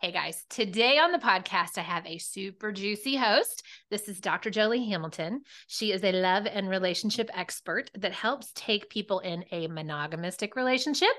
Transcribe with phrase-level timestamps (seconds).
[0.00, 3.64] Hey guys, today on the podcast, I have a super juicy host.
[3.90, 4.48] This is Dr.
[4.48, 5.40] Joli Hamilton.
[5.66, 11.10] She is a love and relationship expert that helps take people in a monogamistic relationship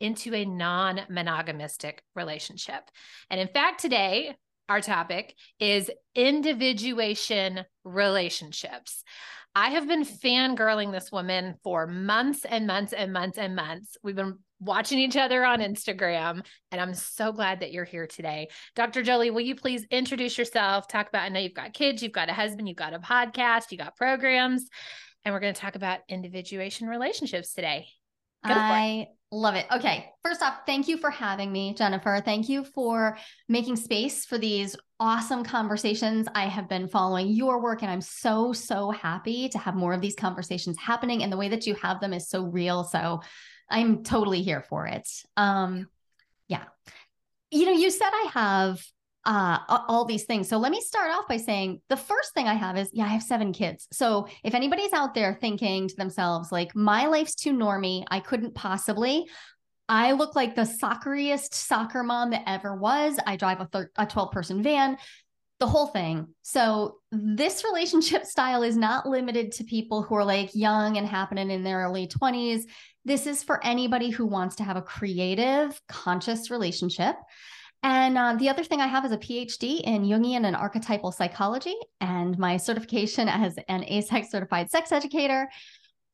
[0.00, 2.90] into a non monogamistic relationship.
[3.30, 4.34] And in fact, today,
[4.68, 9.04] our topic is individuation relationships.
[9.54, 13.96] I have been fangirling this woman for months and months and months and months.
[14.02, 18.48] We've been watching each other on Instagram, and I'm so glad that you're here today.
[18.74, 19.02] Dr.
[19.02, 20.88] Joli, will you please introduce yourself?
[20.88, 23.70] Talk about, I know you've got kids, you've got a husband, you've got a podcast,
[23.70, 24.68] you got programs,
[25.24, 27.86] and we're going to talk about individuation relationships today.
[28.44, 29.66] I love it.
[29.72, 30.10] Okay.
[30.22, 32.20] First off, thank you for having me, Jennifer.
[32.24, 33.16] Thank you for
[33.48, 36.28] making space for these awesome conversations.
[36.34, 40.00] I have been following your work and I'm so, so happy to have more of
[40.00, 41.22] these conversations happening.
[41.22, 42.84] And the way that you have them is so real.
[42.84, 43.22] So
[43.70, 45.08] I'm totally here for it.
[45.36, 45.88] Um,
[46.48, 46.64] yeah.
[47.50, 48.82] You know, you said I have
[49.26, 50.48] uh, all these things.
[50.48, 53.08] So let me start off by saying the first thing I have is, yeah, I
[53.08, 53.88] have seven kids.
[53.90, 58.54] So if anybody's out there thinking to themselves, like, my life's too normy, I couldn't
[58.54, 59.26] possibly,
[59.88, 63.18] I look like the socceriest soccer mom that ever was.
[63.26, 64.96] I drive a, thir- a 12 person van,
[65.60, 66.28] the whole thing.
[66.42, 71.50] So this relationship style is not limited to people who are like young and happening
[71.50, 72.62] in their early 20s.
[73.04, 77.16] This is for anybody who wants to have a creative, conscious relationship.
[77.82, 81.74] And uh, the other thing I have is a PhD in Jungian and archetypal psychology
[82.00, 85.48] and my certification as an AASECT certified sex educator.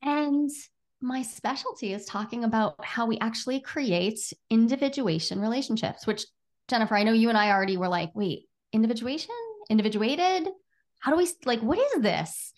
[0.02, 0.50] And
[1.00, 4.19] my specialty is talking about how we actually create
[4.50, 6.25] individuation relationships, which
[6.69, 9.34] Jennifer, I know you and I already were like, wait, individuation,
[9.69, 10.48] individuated?
[10.98, 12.52] How do we like, what is this?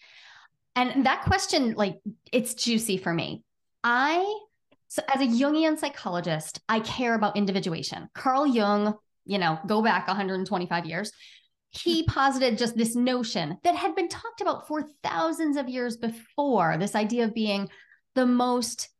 [0.74, 2.00] And that question, like,
[2.32, 3.42] it's juicy for me.
[3.84, 4.40] I
[4.88, 8.10] so, as a Jungian psychologist, I care about individuation.
[8.14, 11.10] Carl Jung, you know, go back 125 years,
[11.70, 16.76] he posited just this notion that had been talked about for thousands of years before
[16.76, 17.70] this idea of being
[18.14, 18.90] the most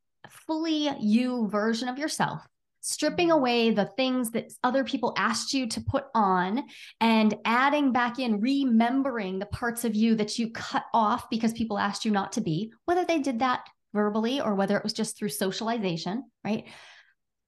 [0.47, 2.41] fully you version of yourself
[2.83, 3.39] stripping mm-hmm.
[3.39, 6.65] away the things that other people asked you to put on
[7.01, 11.79] and adding back in remembering the parts of you that you cut off because people
[11.79, 15.17] asked you not to be whether they did that verbally or whether it was just
[15.17, 16.65] through socialization, right?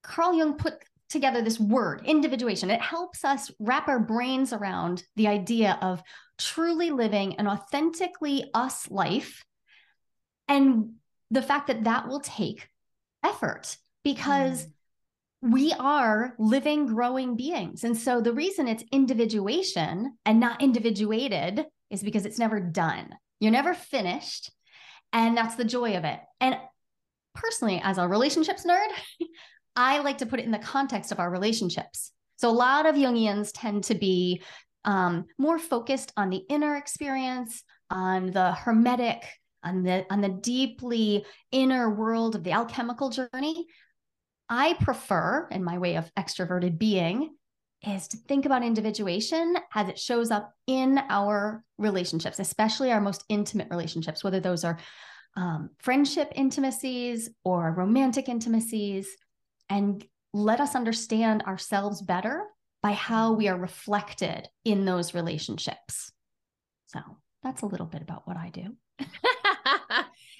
[0.03, 0.75] Carl Jung put
[1.09, 2.71] together this word, individuation.
[2.71, 6.01] It helps us wrap our brains around the idea of
[6.37, 9.45] truly living an authentically us life
[10.47, 10.93] and
[11.31, 12.69] the fact that that will take
[13.23, 14.71] effort because mm.
[15.41, 17.83] we are living, growing beings.
[17.83, 23.09] And so the reason it's individuation and not individuated is because it's never done.
[23.39, 24.51] You're never finished.
[25.15, 26.19] And that's the joy of it.
[26.41, 26.57] And
[27.33, 28.89] personally, as a relationships nerd,
[29.75, 32.11] I like to put it in the context of our relationships.
[32.35, 34.43] So a lot of Jungians tend to be
[34.83, 39.25] um, more focused on the inner experience, on the hermetic,
[39.63, 43.65] on the on the deeply inner world of the alchemical journey.
[44.49, 47.35] I prefer, in my way of extroverted being,
[47.83, 53.23] is to think about individuation as it shows up in our relationships, especially our most
[53.29, 54.79] intimate relationships, whether those are
[55.37, 59.07] um, friendship intimacies or romantic intimacies,
[59.69, 62.43] and let us understand ourselves better
[62.81, 66.11] by how we are reflected in those relationships.
[66.87, 66.99] So
[67.43, 68.75] that's a little bit about what I do.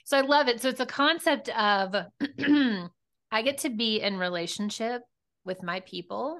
[0.05, 0.61] so I love it.
[0.61, 1.95] So it's a concept of
[3.31, 5.01] I get to be in relationship
[5.43, 6.39] with my people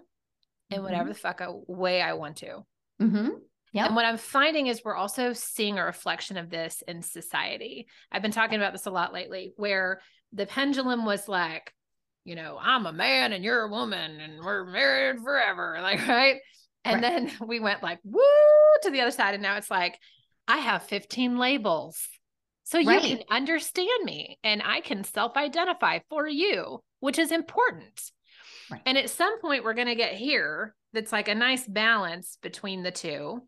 [0.69, 1.09] in whatever mm-hmm.
[1.09, 2.65] the fuck I, way I want to.
[3.01, 3.29] Mm-hmm.
[3.73, 3.87] Yeah.
[3.87, 7.87] And what I'm finding is we're also seeing a reflection of this in society.
[8.11, 9.99] I've been talking about this a lot lately, where
[10.31, 11.73] the pendulum was like,
[12.23, 15.77] you know, I'm a man and you're a woman and we're married forever.
[15.81, 16.37] Like, right.
[16.85, 17.01] And right.
[17.01, 18.21] then we went like, woo
[18.83, 19.33] to the other side.
[19.33, 19.99] And now it's like,
[20.47, 22.07] I have 15 labels.
[22.63, 23.01] So you right.
[23.01, 28.01] can understand me and I can self identify for you, which is important.
[28.71, 28.81] Right.
[28.85, 32.83] And at some point, we're going to get here that's like a nice balance between
[32.83, 33.41] the two.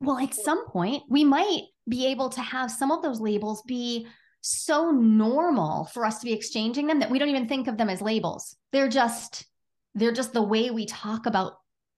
[0.00, 4.06] Well, at some point, we might be able to have some of those labels be
[4.40, 7.90] so normal for us to be exchanging them that we don't even think of them
[7.90, 8.56] as labels.
[8.72, 9.46] They're just
[9.94, 11.54] they're just the way we talk about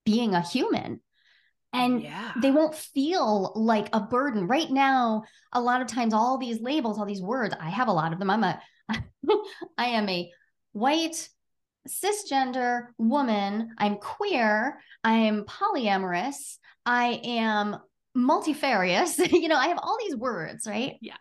[0.06, 1.00] being a human.
[1.72, 2.32] And yeah.
[2.40, 4.48] they won't feel like a burden.
[4.48, 5.22] Right now,
[5.52, 8.18] a lot of times all these labels, all these words, I have a lot of
[8.18, 8.30] them.
[8.30, 8.60] I'm a
[9.78, 10.30] I am a
[10.72, 11.28] white
[11.88, 17.76] cisgender woman, I'm queer, I'm polyamorous, I am
[18.14, 19.18] multifarious.
[19.32, 20.96] you know, I have all these words, right?
[21.00, 21.16] Yeah.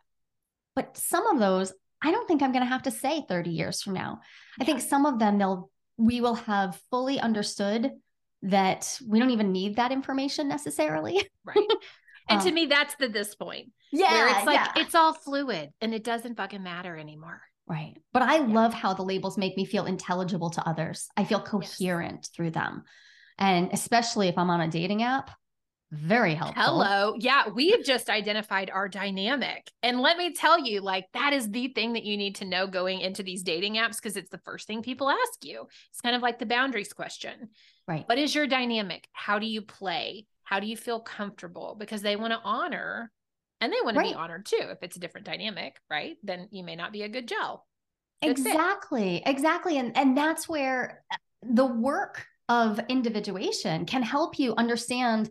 [0.76, 3.82] But some of those, I don't think I'm going to have to say 30 years
[3.82, 4.20] from now.
[4.58, 4.64] Yeah.
[4.64, 7.92] I think some of them they'll we will have fully understood
[8.44, 11.22] that we don't even need that information necessarily.
[11.46, 11.58] Right.
[12.30, 14.12] And Um, to me, that's the this point Yeah.
[14.12, 14.84] where it's like yeah.
[14.84, 17.42] it's all fluid and it doesn't fucking matter anymore.
[17.69, 17.95] Right.
[18.12, 18.48] But I Yeah.
[18.48, 21.07] love how the labels make me feel intelligible to others.
[21.16, 22.83] I feel coherent through them.
[23.38, 25.31] And especially if I'm on a dating app,
[25.92, 26.62] very helpful.
[26.62, 27.16] Hello.
[27.18, 29.71] Yeah, we have just identified our dynamic.
[29.81, 32.68] And let me tell you, like, that is the thing that you need to know
[32.68, 35.68] going into these dating apps because it's the first thing people ask you.
[35.89, 37.50] It's kind of like the boundaries question.
[37.88, 38.07] Right.
[38.07, 39.07] What is your dynamic?
[39.13, 40.27] How do you play?
[40.44, 41.75] How do you feel comfortable?
[41.80, 43.12] Because they want to honor
[43.62, 44.60] and they want to be honored too.
[44.62, 46.18] If it's a different dynamic, right?
[46.24, 47.66] Then you may not be a good gel.
[48.22, 48.48] good fit.
[48.48, 49.24] Exactly.
[49.26, 49.78] Exactly.
[49.78, 55.30] And and that's where uh, the work of individuation can help you understand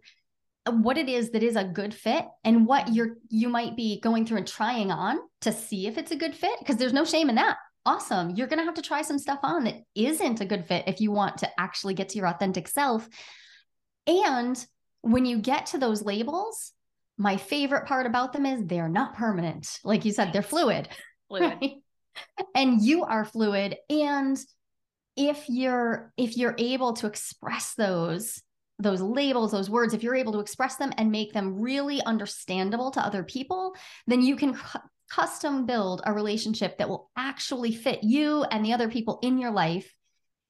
[0.66, 4.00] uh, what it is that is a good fit and what you're you might be
[4.00, 7.04] going through and trying on to see if it's a good fit because there's no
[7.04, 7.56] shame in that.
[7.86, 8.30] Awesome.
[8.30, 11.00] You're going to have to try some stuff on that isn't a good fit if
[11.00, 13.08] you want to actually get to your authentic self.
[14.06, 14.62] And
[15.00, 16.72] when you get to those labels,
[17.18, 19.80] my favorite part about them is they're not permanent.
[19.84, 20.88] Like you said, they're fluid.
[21.28, 21.58] Fluid.
[21.60, 21.74] Right.
[22.54, 23.76] And you are fluid.
[23.90, 24.38] And
[25.14, 28.40] if you're if you're able to express those
[28.78, 32.92] those labels, those words, if you're able to express them and make them really understandable
[32.92, 33.74] to other people,
[34.06, 34.78] then you can cu-
[35.10, 39.50] custom build a relationship that will actually fit you and the other people in your
[39.50, 39.92] life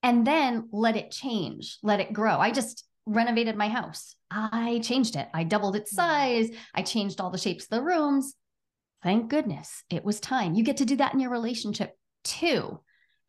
[0.02, 2.38] and then let it change, let it grow.
[2.38, 4.14] I just renovated my house.
[4.30, 5.28] I changed it.
[5.34, 5.96] I doubled its Mhm.
[5.96, 6.50] size.
[6.74, 8.34] I changed all the shapes of the rooms.
[9.02, 10.54] Thank goodness it was time.
[10.54, 12.80] You get to do that in your relationship too.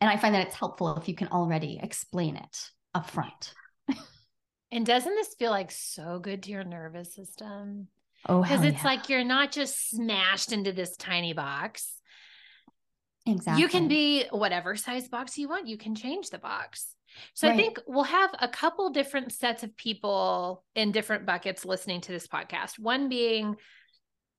[0.02, 3.54] And I find that it's helpful if you can already explain it up front.
[4.72, 7.88] And doesn't this feel like so good to your nervous system?
[8.28, 8.88] Oh, Because it's yeah.
[8.88, 12.00] like you're not just smashed into this tiny box.
[13.26, 13.64] exactly.
[13.64, 15.68] You can be whatever size box you want.
[15.68, 16.94] You can change the box.
[17.33, 22.01] So I think we'll have a couple different sets of people in different buckets listening
[22.01, 22.79] to this podcast.
[22.79, 23.56] One being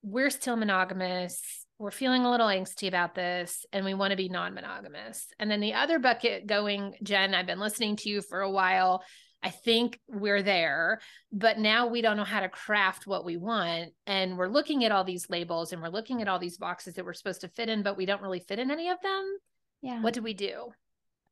[0.03, 1.67] we're still monogamous.
[1.79, 5.27] We're feeling a little angsty about this and we want to be non monogamous.
[5.39, 9.03] And then the other bucket going, Jen, I've been listening to you for a while.
[9.43, 11.01] I think we're there,
[11.33, 13.93] but now we don't know how to craft what we want.
[14.07, 17.07] And we're looking at all these labels and we're looking at all these boxes that
[17.07, 19.39] we're supposed to fit in, but we don't really fit in any of them.
[19.81, 20.03] Yeah.
[20.03, 20.73] What do we do?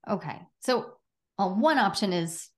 [0.09, 0.41] Okay.
[0.61, 0.95] So
[1.39, 2.49] uh, one option is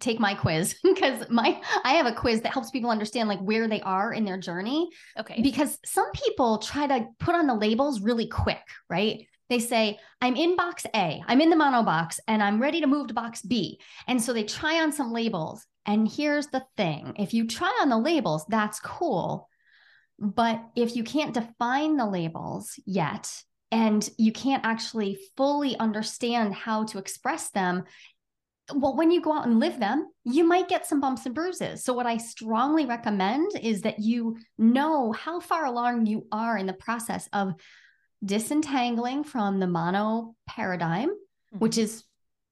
[0.00, 3.68] take my quiz because my I have a quiz that helps people understand like where
[3.68, 5.40] they are in their journey Okay.
[5.42, 9.26] because some people try to put on the labels really quick, right?
[9.50, 12.86] They say, I'm in box A, I'm in the mono box, and I'm ready to
[12.86, 13.78] move to box B.
[14.08, 15.64] And so they try on some labels.
[15.86, 19.48] And here's the thing if you try on the labels, that's cool.
[20.18, 23.30] But if you can't define the labels yet,
[23.70, 27.84] and you can't actually fully understand how to express them,
[28.72, 31.84] well, when you go out and live them, you might get some bumps and bruises.
[31.84, 36.66] So, what I strongly recommend is that you know how far along you are in
[36.66, 37.54] the process of
[38.24, 41.10] disentangling from the mono paradigm,
[41.58, 42.04] which is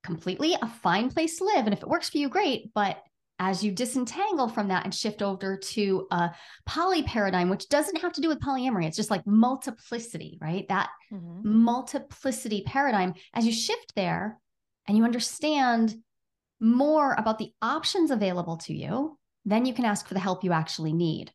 [0.04, 1.64] completely a fine place to live.
[1.64, 2.72] And if it works for you, great.
[2.74, 3.02] But
[3.38, 6.30] as you disentangle from that and shift over to a
[6.66, 10.68] poly paradigm, which doesn't have to do with polyamory, it's just like multiplicity, right?
[10.68, 11.44] That Mhm.
[11.44, 14.38] multiplicity paradigm, as you shift there
[14.86, 15.94] and you understand
[16.60, 20.52] more about the options available to you, then you can ask for the help you
[20.52, 21.32] actually need.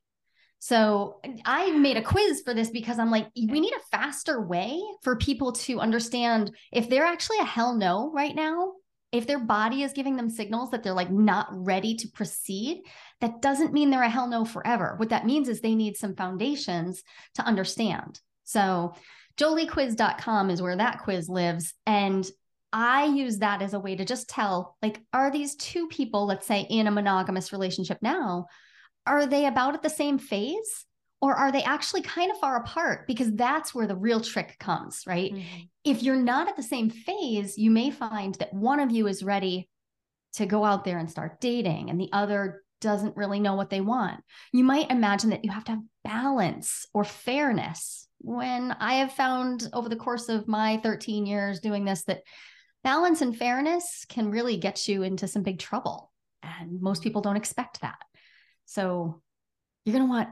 [0.60, 4.82] So I made a quiz for this because I'm like, we need a faster way
[5.04, 8.74] for people to understand if they're actually a hell no right now.
[9.12, 12.84] If their body is giving them signals that they're like not ready to proceed,
[13.22, 14.96] that doesn't mean they're a hell no forever.
[14.98, 17.04] What that means is they need some foundations
[17.36, 18.20] to understand.
[18.44, 18.96] So
[19.38, 21.74] joliquiz.com is where that quiz lives.
[21.86, 22.30] And
[22.74, 26.46] I use that as a way to just tell like, are these two people, let's
[26.46, 28.48] say in a monogamous relationship now,
[29.06, 30.86] are they about at the same phase?
[31.20, 33.08] Or are they actually kind of far apart?
[33.08, 35.34] Because that's where the real trick comes, right?
[35.34, 35.70] Mhm.
[35.84, 39.24] If you're not at the same phase, you may find that one of you is
[39.24, 39.68] ready
[40.34, 43.82] to go out there and start dating and the other doesn't really know what they
[43.82, 44.24] want.
[44.54, 48.08] You might imagine that you have to have balance or fairness.
[48.20, 52.22] When I have found over the course of my 13 years doing this that
[52.84, 56.12] balance and fairness can really get you into some big trouble.
[56.44, 57.98] And most people don't expect that.
[58.66, 59.22] So
[59.86, 60.30] you're going to want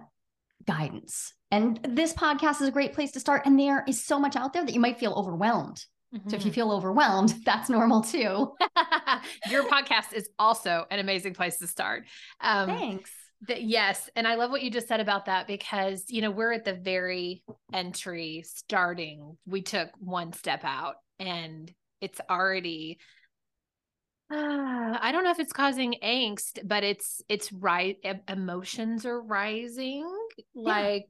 [0.65, 1.33] guidance.
[1.51, 3.43] And this podcast is a great place to start.
[3.45, 5.83] And there is so much out there that you might feel overwhelmed.
[6.27, 6.55] So if you Mhm.
[6.55, 8.53] feel overwhelmed, that's normal too.
[9.51, 12.05] Your podcast is also an amazing place to start.
[12.39, 13.11] Um, Thanks.
[13.49, 16.53] That yes, and I love what you just said about that because you know we're
[16.53, 19.37] at the very entry starting.
[19.45, 21.69] We took one step out, and
[22.01, 22.99] it's already.
[24.31, 27.97] Uh, I don't know if it's causing angst, but it's it's right.
[28.27, 30.09] Emotions are rising.
[30.55, 31.05] Like,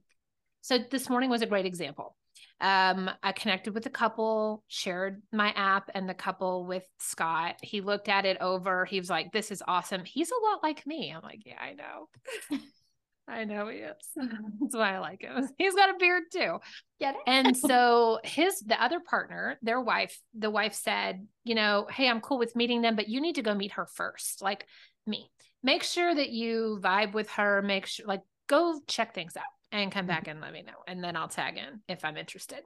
[0.60, 2.14] so this morning was a great example.
[2.60, 7.56] Um, I connected with a couple, shared my app and the couple with Scott.
[7.62, 8.84] He looked at it over.
[8.84, 10.04] He was like, This is awesome.
[10.04, 11.12] He's a lot like me.
[11.14, 12.08] I'm like, Yeah, I know.
[13.28, 13.96] I know he is.
[14.60, 15.48] That's why I like him.
[15.58, 16.58] He's got a beard too.
[17.00, 17.20] Get it?
[17.26, 22.20] And so his the other partner, their wife, the wife said, you know, hey, I'm
[22.20, 24.66] cool with meeting them, but you need to go meet her first, like
[25.06, 25.30] me.
[25.62, 27.62] Make sure that you vibe with her.
[27.62, 30.30] Make sure, like, go check things out and come back mm-hmm.
[30.30, 32.60] and let me know, and then I'll tag in if I'm interested.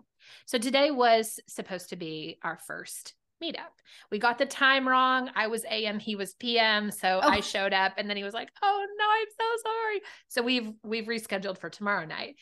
[0.47, 3.73] So today was supposed to be our first meetup.
[4.11, 5.31] We got the time wrong.
[5.35, 7.29] I was AM, he was PM, so oh.
[7.29, 10.73] I showed up and then he was like, "Oh no, I'm so sorry." So we've
[10.83, 12.37] we've rescheduled for tomorrow night.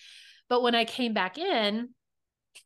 [0.48, 1.90] But when I came back in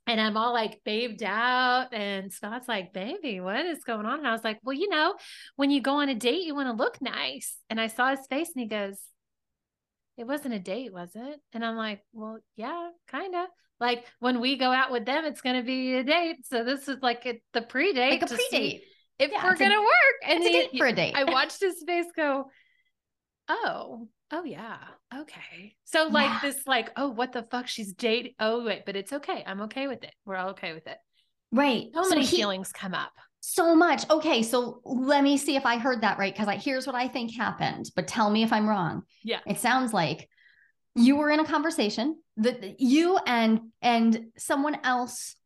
[0.07, 4.29] and I'm all like babed out and Scott's like, "Baby, what is going on?" And
[4.29, 5.15] I was like, "Well, you know,
[5.57, 8.27] when you go on a date, you want to look nice." And I saw his
[8.29, 8.99] face and he goes,
[10.17, 13.49] "It wasn't a date, was it?" And I'm like, "Well, yeah, kind of."
[13.83, 16.47] Like when we go out with them, it's going to be a date.
[16.47, 18.85] So this is like a, the pre-date, like a pre-date.
[19.19, 21.15] If yeah, we're going to work, and it's he, a date for a date.
[21.17, 22.45] I watched his face go,
[23.49, 24.79] "Oh, oh yeah,
[25.13, 26.39] okay." So like yeah.
[26.43, 27.67] this, like, oh, what the fuck?
[27.67, 28.35] She's dating.
[28.39, 29.43] Oh wait, but it's okay.
[29.45, 30.15] I'm okay with it.
[30.25, 30.99] We're all okay with it.
[31.51, 31.87] Right.
[31.93, 33.13] So, so many he, feelings come up.
[33.41, 34.09] So much.
[34.09, 37.09] Okay, so let me see if I heard that right because I here's what I
[37.09, 39.03] think happened, but tell me if I'm wrong.
[39.25, 39.41] Yeah.
[39.45, 40.29] It sounds like
[40.95, 45.37] you were in a conversation that you and and someone else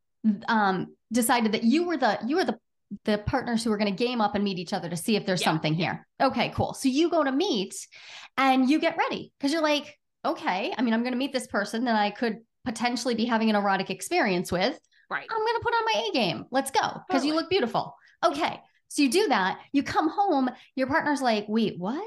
[0.49, 2.59] um decided that you were the you were the
[3.05, 5.27] the partners who were going to game up and meet each other to see if
[5.27, 5.47] there's yeah.
[5.47, 6.07] something here.
[6.21, 6.73] Okay, cool.
[6.75, 7.75] So you go to meet
[8.37, 11.49] and you get ready because you're like, okay, I mean, I'm going to meet this
[11.49, 14.79] person that I could potentially be having an erotic experience with.
[15.11, 15.27] Right.
[15.29, 16.45] I'm going to put on my A game.
[16.51, 17.29] Let's go because totally.
[17.29, 17.95] you look beautiful.
[18.25, 18.61] Okay.
[18.89, 19.61] So you do that.
[19.73, 22.03] You come home, your partner's like, wait, what?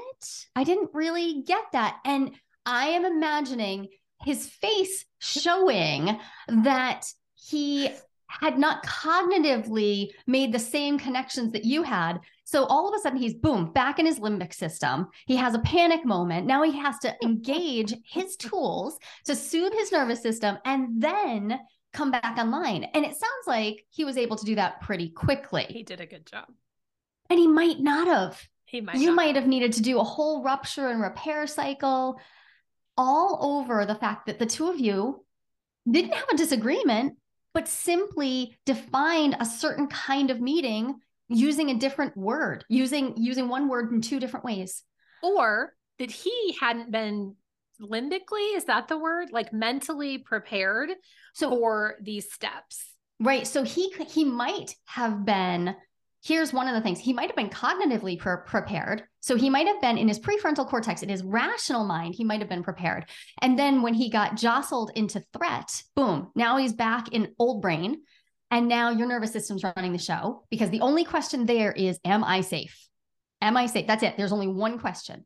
[0.56, 1.98] I didn't really get that.
[2.04, 2.32] And
[2.70, 3.88] I am imagining
[4.22, 7.90] his face showing that he
[8.28, 12.20] had not cognitively made the same connections that you had.
[12.44, 15.08] So all of a sudden, he's boom, back in his limbic system.
[15.26, 16.46] He has a panic moment.
[16.46, 21.58] Now he has to engage his tools to soothe his nervous system and then
[21.92, 22.84] come back online.
[22.94, 25.66] And it sounds like he was able to do that pretty quickly.
[25.68, 26.44] He did a good job.
[27.28, 28.40] And he might not have.
[28.64, 28.96] He might.
[28.96, 32.20] You might have needed to do a whole rupture and repair cycle
[33.00, 35.24] all over the fact that the two of you
[35.90, 37.16] didn't have a disagreement,
[37.54, 43.68] but simply defined a certain kind of meeting using a different word, using using one
[43.68, 44.82] word in two different ways.
[45.22, 47.36] Or that he hadn't been
[47.80, 49.32] limbically, is that the word?
[49.32, 50.90] Like mentally prepared
[51.32, 52.84] so, for these steps.
[53.18, 53.46] Right.
[53.46, 55.74] So he he might have been
[56.22, 59.04] here's one of the things he might have been cognitively pre- prepared.
[59.20, 62.40] So he might have been in his prefrontal cortex, in his rational mind, he might
[62.40, 63.04] have been prepared.
[63.42, 68.02] And then when he got jostled into threat, boom, now he's back in old brain.
[68.50, 72.24] And now your nervous system's running the show because the only question there is, Am
[72.24, 72.88] I safe?
[73.40, 73.86] Am I safe?
[73.86, 74.16] That's it.
[74.16, 75.24] There's only one question.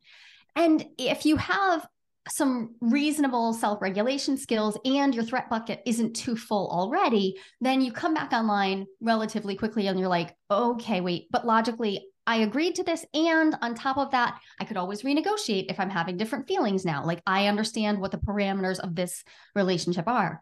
[0.57, 1.87] And if you have
[2.29, 7.93] some reasonable self regulation skills and your threat bucket isn't too full already, then you
[7.93, 12.85] come back online relatively quickly and you're like, okay, wait, but logically, I agreed to
[12.85, 13.05] this.
[13.13, 17.05] And on top of that, I could always renegotiate if I'm having different feelings now.
[17.05, 20.41] Like I understand what the parameters of this relationship are.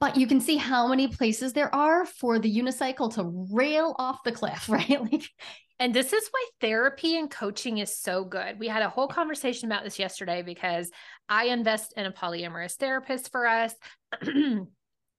[0.00, 4.24] But you can see how many places there are for the unicycle to rail off
[4.24, 5.00] the cliff, right?
[5.00, 5.24] Like
[5.80, 8.60] and this is why therapy and coaching is so good.
[8.60, 10.90] We had a whole conversation about this yesterday because
[11.28, 13.74] I invest in a polyamorous therapist for us.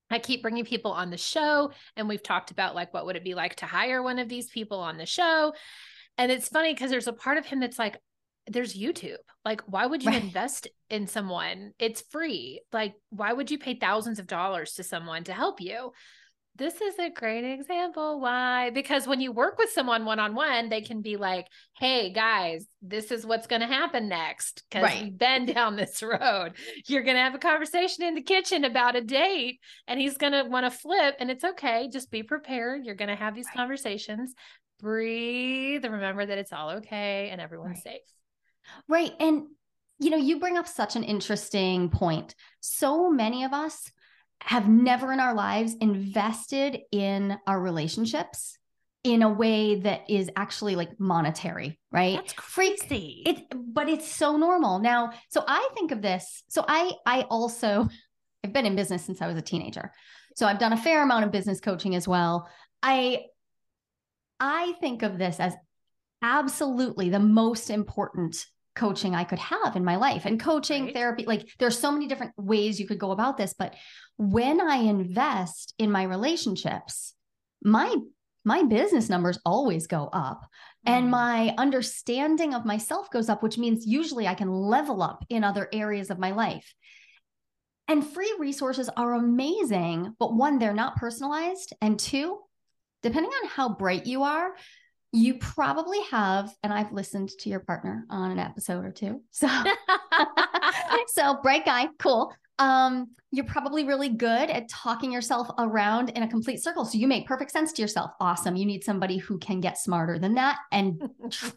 [0.09, 3.23] I keep bringing people on the show and we've talked about like what would it
[3.23, 5.53] be like to hire one of these people on the show.
[6.17, 7.97] And it's funny because there's a part of him that's like
[8.47, 9.17] there's YouTube.
[9.43, 10.23] Like why would you right.
[10.23, 11.71] invest in someone?
[11.79, 12.61] It's free.
[12.71, 15.91] Like why would you pay thousands of dollars to someone to help you?
[16.57, 21.01] This is a great example why because when you work with someone one-on-one they can
[21.01, 21.47] be like
[21.77, 25.03] hey guys this is what's going to happen next because right.
[25.03, 26.51] we've been down this road
[26.87, 30.33] you're going to have a conversation in the kitchen about a date and he's going
[30.33, 33.47] to want to flip and it's okay just be prepared you're going to have these
[33.47, 33.57] right.
[33.57, 34.33] conversations
[34.79, 37.95] breathe remember that it's all okay and everyone's right.
[37.95, 38.01] safe
[38.87, 39.43] right and
[39.99, 43.91] you know you bring up such an interesting point so many of us
[44.41, 48.57] have never in our lives invested in our relationships
[49.03, 52.15] in a way that is actually like monetary, right?
[52.15, 53.21] That's crazy.
[53.25, 55.11] It, but it's so normal now.
[55.29, 56.43] So I think of this.
[56.47, 57.87] So I, I also,
[58.43, 59.91] I've been in business since I was a teenager.
[60.35, 62.49] So I've done a fair amount of business coaching as well.
[62.81, 63.25] I,
[64.39, 65.55] I think of this as
[66.21, 70.25] absolutely the most important coaching I could have in my life.
[70.25, 70.93] And coaching, Right.
[70.93, 73.75] therapy, like there's so many different ways you could go about this, but
[74.17, 77.13] when I invest in my relationships,
[77.63, 77.95] my
[78.47, 80.45] my business numbers always go up
[80.85, 81.09] and Mhm.
[81.09, 85.67] my understanding of myself goes up, which means usually I can level up in other
[85.73, 86.75] areas of my life.
[87.87, 91.73] And free resources are amazing, but one, they're not personalized.
[91.81, 92.39] And two,
[93.01, 94.55] depending on how bright you are,
[95.11, 99.23] you probably have, and I've listened to your partner on an episode or two.
[99.31, 99.47] So,
[101.07, 102.31] so bright guy, cool.
[102.57, 106.85] Um, you're probably really good at talking yourself around in a complete circle.
[106.85, 108.11] So you make perfect sense to yourself.
[108.21, 108.55] Awesome.
[108.55, 110.59] You need somebody who can get smarter than that.
[110.71, 111.09] And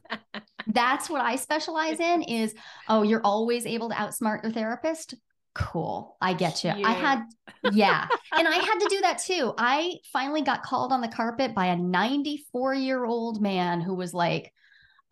[0.66, 2.54] that's what I specialize in is,
[2.88, 5.14] oh, you're always able to outsmart your therapist.
[5.54, 6.16] Cool.
[6.20, 6.70] I get you.
[6.70, 7.22] I had,
[7.72, 8.06] yeah.
[8.36, 9.54] and I had to do that too.
[9.56, 14.12] I finally got called on the carpet by a 94 year old man who was
[14.12, 14.52] like,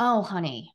[0.00, 0.72] oh, honey,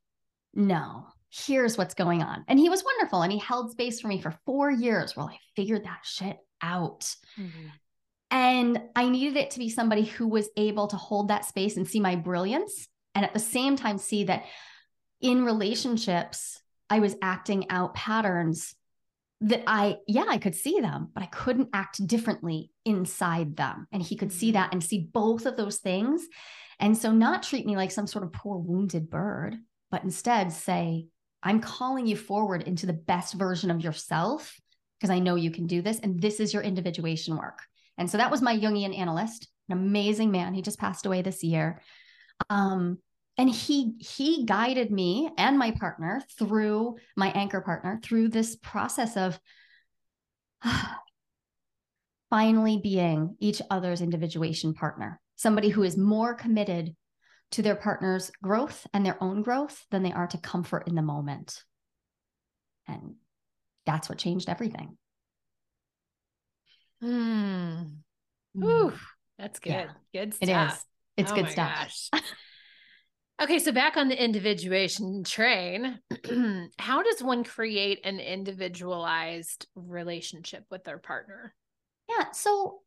[0.54, 2.44] no, here's what's going on.
[2.48, 3.22] And he was wonderful.
[3.22, 7.16] And he held space for me for four years while I figured that shit out.
[7.38, 7.72] Mhm.
[8.30, 11.88] And I needed it to be somebody who was able to hold that space and
[11.88, 12.88] see my brilliance.
[13.16, 14.46] And at the same time, see that
[15.20, 18.76] in relationships, I was acting out patterns
[19.42, 23.88] that I, yeah, I could see them, but I couldn't act differently inside them.
[23.92, 24.54] And he could see Mhm.
[24.54, 26.28] that and see both of those things.
[26.80, 29.58] And so, not treat me like some sort of poor wounded bird,
[29.90, 31.08] but instead say,
[31.44, 34.60] I'm calling you forward into the best version of yourself
[35.00, 36.00] because I know you can do this.
[36.00, 37.60] And this is your individuation work.
[37.98, 40.54] And so that was my Jungian analyst, an amazing man.
[40.54, 41.82] He just passed away this year.
[42.50, 43.00] Um,
[43.38, 49.18] and he he guided me and my partner through my anchor partner through this process
[49.18, 49.40] of
[52.30, 56.96] finally being each other's individuation partner, somebody who is more committed
[57.52, 61.02] to their partner's growth and their own growth than they are to comfort in the
[61.02, 61.64] moment.
[62.88, 63.16] And
[63.86, 64.98] that's what changed everything.
[67.04, 67.98] Mm.
[68.54, 68.94] Whew.
[69.38, 69.72] That's good.
[69.72, 70.74] Yeah, good It stuff.
[70.76, 70.86] is.
[71.18, 71.76] It's Oh good my stuff.
[71.76, 72.10] gosh.
[73.42, 76.00] okay, so back on the individuation train,
[76.78, 81.54] how does one create an individualized relationship with their partner?
[82.08, 82.32] Yeah.
[82.32, 82.80] So,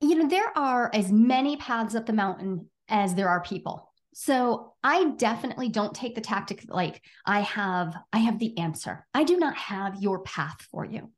[0.00, 3.92] you know, there are as many paths up the mountain as there are people.
[4.18, 9.06] So I definitely don't take the tactic like I have, I have the answer.
[9.12, 11.12] I do not have your path for you.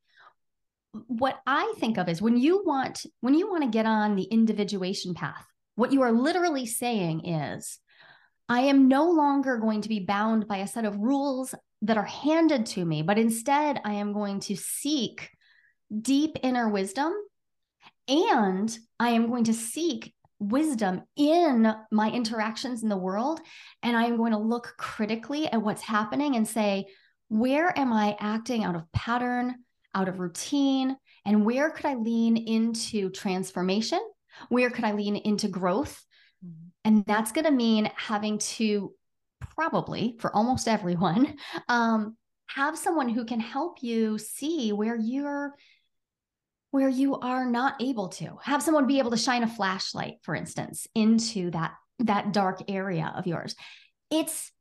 [1.07, 4.25] What I think of is when you want, when you want to get on the
[4.25, 7.79] individuation path, what you are literally saying is,
[8.49, 12.03] I am no longer going to be bound by a set of rules that are
[12.03, 15.31] handed to me, but instead I am going to seek
[16.03, 17.13] deep inner wisdom
[18.09, 23.41] and I am going to seek wisdom in my interactions in the world.
[23.83, 26.87] And I am going to look critically at what's happening and say,
[27.29, 29.57] where am I acting out of pattern,
[29.95, 30.97] out of routine?
[31.25, 34.01] And where could I lean into transformation?
[34.49, 36.05] Where could I lean into growth?
[36.85, 38.95] And that's going to mean having to
[39.55, 41.37] probably for almost everyone
[41.69, 45.55] um, have someone who can help you see where you're
[46.71, 48.37] where you are not able to.
[48.43, 53.13] Have someone be able to shine a flashlight for instance into that that dark area
[53.17, 53.57] of yours.
[54.11, 54.53] It's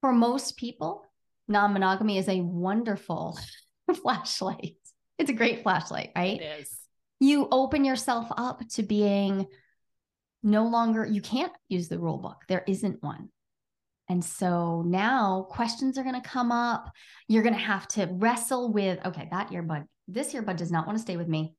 [0.00, 1.04] for most people
[1.48, 3.38] non-monogamy is a wonderful
[4.02, 4.76] flashlight.
[5.18, 6.40] It's a great flashlight right?
[6.40, 6.78] It is.
[7.18, 9.46] you open yourself up to being
[10.42, 12.36] no longer you can't use the rule book.
[12.48, 13.28] There isn't one.
[14.08, 16.90] And so now questions are going to come up.
[17.28, 20.98] You're going to have to wrestle with okay that earbud this earbud does not want
[20.98, 21.54] to stay with me.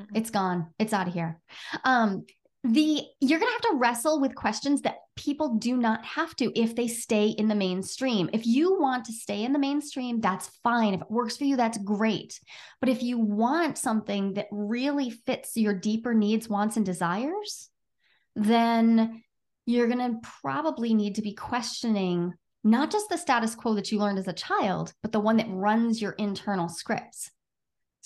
[0.00, 0.06] Mm-mm.
[0.14, 0.68] it's gone.
[0.78, 1.40] It's out of here.
[1.84, 2.24] Um
[2.64, 6.58] the you're going to have to wrestle with questions that people do not have to
[6.58, 8.28] if they stay in the mainstream.
[8.32, 10.94] If you want to stay in the mainstream that's fine.
[10.94, 12.40] If it works for you that's great.
[12.80, 17.70] But if you want something that really fits your deeper needs wants and desires
[18.34, 19.22] then
[19.64, 23.98] you're going to probably need to be questioning not just the status quo that you
[23.98, 27.30] learned as a child but the one that runs your internal scripts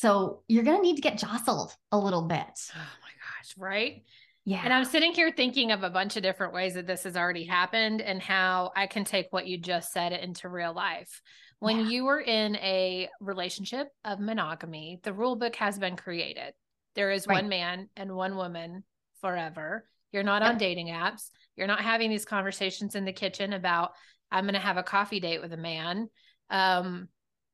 [0.01, 4.03] so you're going to need to get jostled a little bit Oh my gosh, right?
[4.45, 7.17] yeah And I'm sitting here thinking of a bunch of different ways that this has
[7.17, 11.21] already happened and how I can take what you just said into real life.
[11.59, 11.85] When Yeah.
[11.91, 16.55] you were in a relationship of monogamy, the rule book has been created.
[16.95, 17.43] There is Right.
[17.43, 18.85] one man and one woman
[19.21, 19.87] forever.
[20.13, 21.29] You're not on dating apps.
[21.57, 23.93] You're not having these conversations in the kitchen about
[24.33, 26.09] I'm going to have a coffee date with a man.
[26.49, 27.09] Um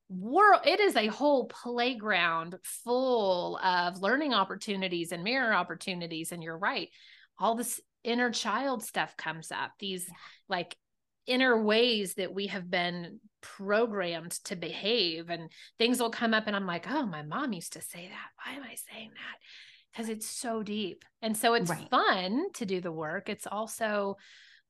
[0.09, 6.59] world it is a whole playground full of learning opportunities and mirror opportunities and you're
[6.59, 6.91] right
[7.39, 10.09] all this inner child stuff comes up, these
[10.49, 10.77] like
[11.27, 16.57] inner ways that we have been programmed to behave and things will come up and
[16.57, 18.29] I'm like, "Oh, my mom used to say that.
[18.45, 21.05] Why am I saying that?" Cuz it's so deep.
[21.21, 21.91] And so it's right.
[21.91, 23.29] fun to do the work.
[23.29, 24.17] It's also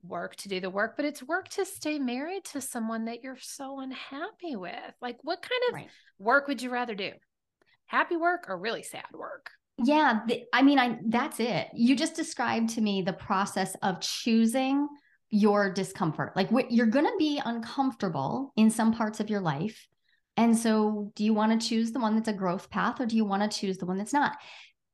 [0.08, 3.38] work to do the work, but it's work to stay married to someone that you're
[3.40, 4.94] so unhappy with.
[5.00, 5.88] Like what kind of right.
[6.18, 7.12] work would you rather do?
[7.86, 9.50] Happy work or really sad work?
[9.82, 10.20] Yeah,
[10.52, 11.68] I mean, I that's it.
[11.74, 14.88] You just described to me the process of choosing
[15.30, 16.32] your discomfort.
[16.34, 19.86] Like what you're going to be uncomfortable in some parts of your life.
[20.38, 23.16] And so, do you want to choose the one that's a growth path or do
[23.16, 24.36] you want to choose the one that's not?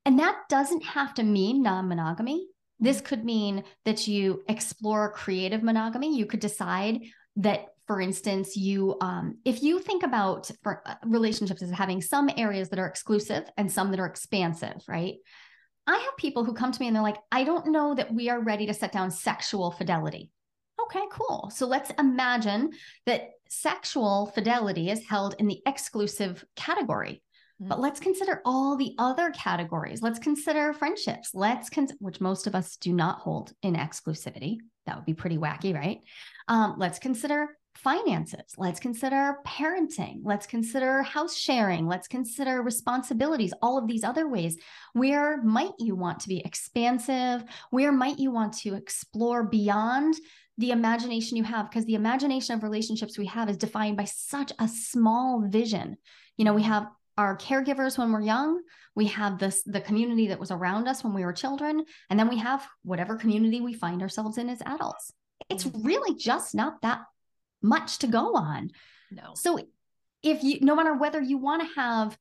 [0.04, 2.46] And that doesn't have to mean non monogamy.
[2.82, 6.16] This could mean that you explore creative monogamy.
[6.16, 7.00] You could decide
[7.36, 12.68] that for instance you um, if you think about uh, relationships as having some areas
[12.68, 15.14] that are exclusive and some that are expansive right?
[15.86, 18.28] I have people who come to me and they're like i don't know that we
[18.28, 20.30] are ready to set down sexual fidelity.
[20.82, 21.50] Okay cool.
[21.54, 22.70] So let's imagine
[23.06, 27.22] that sexual fidelity is held in the exclusive category
[27.68, 27.82] but mm-hmm.
[27.82, 30.02] let's consider all the other categories.
[30.02, 31.30] Let's consider friendships.
[31.32, 34.58] Let's con- which most of us do not hold in exclusivity.
[34.86, 36.00] That would be pretty wacky, right?
[36.48, 38.54] Um, let's consider finances.
[38.58, 40.20] Let's consider parenting.
[40.24, 41.86] Let's consider house sharing.
[41.86, 44.56] Let's consider responsibilities, all of these other ways.
[44.92, 47.44] Where might you want to be expansive?
[47.70, 50.14] Where might you want to explore beyond
[50.58, 51.70] the imagination you have?
[51.70, 55.96] Because the imagination of relationships we have is defined by such a small vision.
[56.36, 56.86] You know, we have
[57.18, 58.60] our caregivers when we're young
[58.94, 62.28] we have this the community that was around us when we were children and then
[62.28, 65.12] we have whatever community we find ourselves in as adults
[65.48, 65.84] it's mm.
[65.84, 67.00] really just not that
[67.62, 68.70] much to go on.
[69.10, 69.34] No.
[69.34, 69.58] So
[70.22, 72.16] if you, no matter whether you want to have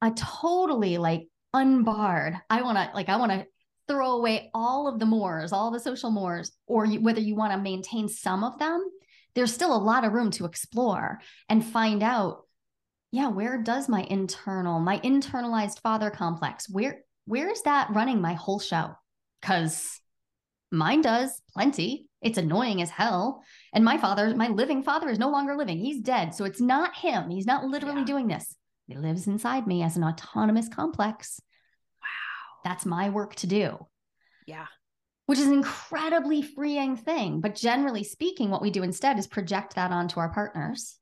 [0.00, 3.46] a totally like unbarred, I want to, like, I want to
[3.88, 7.52] throw away all of the mores, all the social mores, or you, whether you want
[7.52, 8.84] to maintain some of them,
[9.34, 12.42] there's still a lot of room to explore and find out,
[13.12, 18.32] yeah, where does my internal, my internalized father complex, where, where is that running my
[18.32, 18.96] whole show?
[19.40, 20.00] Because
[20.70, 22.06] mine does plenty.
[22.22, 23.42] It's annoying as hell.
[23.74, 25.78] And my father, my living father, is no longer living.
[25.78, 26.34] He's dead.
[26.34, 27.28] So it's not him.
[27.28, 28.06] He's not literally yeah.
[28.06, 28.56] doing this.
[28.86, 31.38] He lives inside me as an autonomous complex.
[32.00, 32.70] Wow.
[32.70, 33.86] That's my work to do.
[34.46, 34.66] Yeah.
[35.26, 37.40] Which is an incredibly freeing thing.
[37.42, 40.98] But generally speaking, what we do instead is project that onto our partners,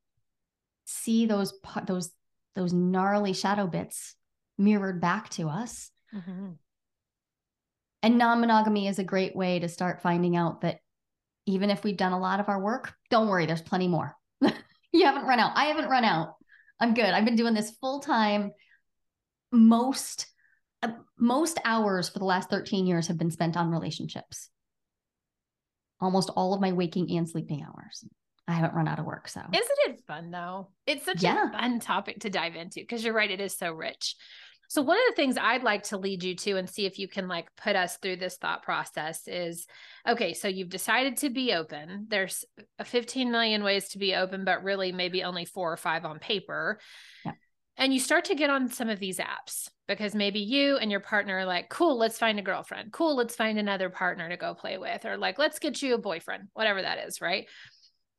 [0.90, 1.54] see those
[1.86, 2.10] those
[2.54, 4.14] those gnarly shadow bits
[4.58, 5.90] mirrored back to us.
[6.14, 6.50] Mm-hmm.
[8.02, 10.78] And non monogamy is a great way to start finding out that
[11.46, 14.14] even if we've done a lot of our work, don't worry, there's plenty more.
[14.92, 15.52] you haven't run out.
[15.54, 16.34] I haven't run out.
[16.78, 17.04] I'm good.
[17.04, 18.52] I've been doing this full time.
[19.52, 20.26] Most
[20.82, 24.48] uh, most hours for the last 13 years have been spent on relationships.
[26.00, 28.04] Almost all of my waking and sleeping hours.
[28.50, 29.28] I haven't run out of work.
[29.28, 30.68] So, isn't it fun though?
[30.86, 31.48] It's such yeah.
[31.48, 34.16] a fun topic to dive into because you're right, it is so rich.
[34.70, 37.08] So one of the things I'd like to lead you to and see if you
[37.08, 39.66] can like put us through this thought process is
[40.06, 42.06] okay, so you've decided to be open.
[42.08, 42.44] There's
[42.78, 46.20] a 15 million ways to be open, but really maybe only four or five on
[46.20, 46.78] paper.
[47.24, 47.32] Yeah.
[47.78, 51.00] And you start to get on some of these apps because maybe you and your
[51.00, 52.92] partner are like, cool, let's find a girlfriend.
[52.92, 55.04] Cool, let's find another partner to go play with.
[55.04, 57.48] Or like, let's get you a boyfriend, whatever that is, right?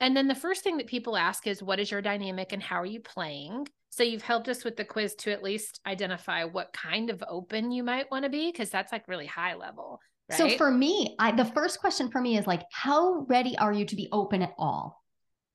[0.01, 2.81] And then the first thing that people ask is, what is your dynamic and how
[2.81, 3.67] are you playing?
[3.91, 7.71] So you've helped us with the quiz to at least identify what kind of open
[7.71, 9.99] you might want to be because that's like really high level.
[10.29, 10.37] Right?
[10.37, 13.85] So for me, I the first question for me is like how ready are you
[13.85, 15.03] to be open at all?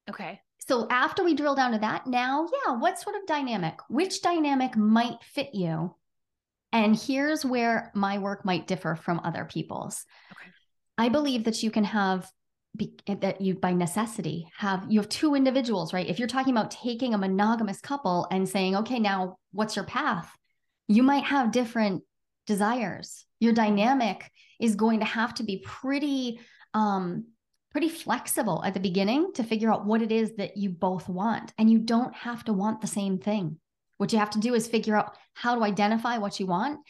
[0.09, 0.41] Okay.
[0.69, 3.75] So after we drill down to that, now, yeah, what sort of dynamic?
[3.89, 5.95] Which dynamic might fit you?
[6.73, 10.05] And here's where my work might differ from other people's.
[10.33, 10.51] Okay.
[10.99, 12.31] I believe that you can have
[13.07, 16.09] that you by necessity have you have two individuals right?
[16.09, 20.31] If you're talking about taking a monogamous couple and saying okay now what's your path?
[20.89, 22.03] You might have different
[22.47, 23.25] desires.
[23.41, 26.41] Your dynamic is going to have to be pretty
[26.75, 27.27] um
[27.73, 31.53] pretty flexible at the beginning to figure out what it is that you both want.
[31.59, 33.59] And you don't have to want the same thing.
[33.99, 36.81] What you have to do is figure out how to identify what you want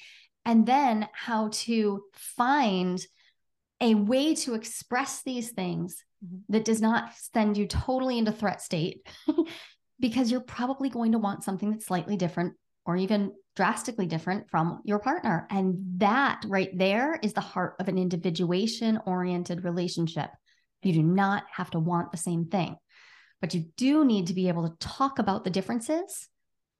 [0.44, 3.04] and then how to find
[3.80, 6.38] a way to express these things mm-hmm.
[6.48, 9.06] that does not send you totally into threat state
[10.00, 14.80] because you're probably going to want something that's slightly different or even drastically different from
[14.84, 15.46] your partner.
[15.50, 20.30] And that right there is the heart of an individuation oriented relationship.
[20.82, 22.76] You do not have to want the same thing,
[23.40, 26.28] but you do need to be able to talk about the differences.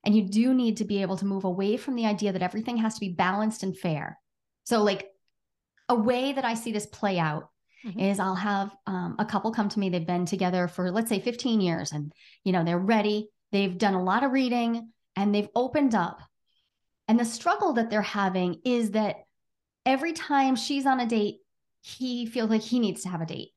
[0.05, 2.77] And you do need to be able to move away from the idea that everything
[2.77, 4.21] has to be balanced and fair.
[4.63, 5.09] So, like,
[5.88, 7.51] a way that I see this play out
[7.85, 8.01] Mhm.
[8.01, 9.88] is I'll have um, a couple come to me.
[9.88, 12.12] They've been together for let's say 15 years, and
[12.44, 13.29] you know they're ready.
[13.53, 16.20] They've done a lot of reading and they've opened up.
[17.09, 19.16] And the struggle that they're having is that
[19.85, 21.37] every time she's on a date,
[21.83, 23.51] he feels like he needs to have a date,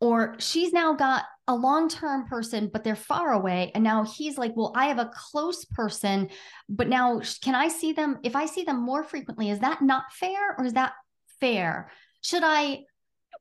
[0.00, 4.36] or she's now got a long term person, but they're far away, and now he's
[4.36, 6.28] like, well, I have a close person,
[6.68, 8.18] but now can I see them?
[8.24, 10.94] If I see them more frequently, is that not fair, or is that
[11.40, 11.90] fair?
[12.22, 12.84] Should I?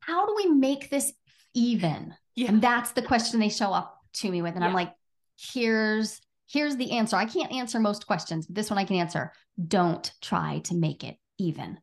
[0.02, 1.14] How do we make this
[1.54, 2.14] even?
[2.36, 2.50] Yeah.
[2.50, 4.56] And that's the question they show up to me with.
[4.56, 4.92] And I'm like,
[5.38, 7.16] here's here's the answer.
[7.16, 9.32] I can't answer most questions, but this one I can answer.
[9.68, 11.80] Don't try to make it even.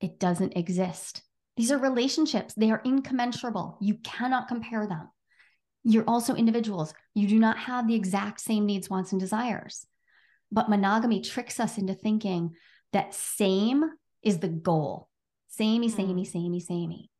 [0.00, 1.22] It doesn't exist.
[1.56, 2.54] These are relationships.
[2.54, 3.78] They are incommensurable.
[3.80, 5.08] You cannot compare them.
[5.84, 6.92] You're also individuals.
[7.14, 9.86] You do not have the exact same needs, wants, and desires.
[10.52, 12.54] But monogamy tricks us into thinking
[12.92, 13.84] that same
[14.26, 15.08] is the goal.
[15.48, 15.96] Samey, hmm.
[15.96, 17.10] samey, samey, samey.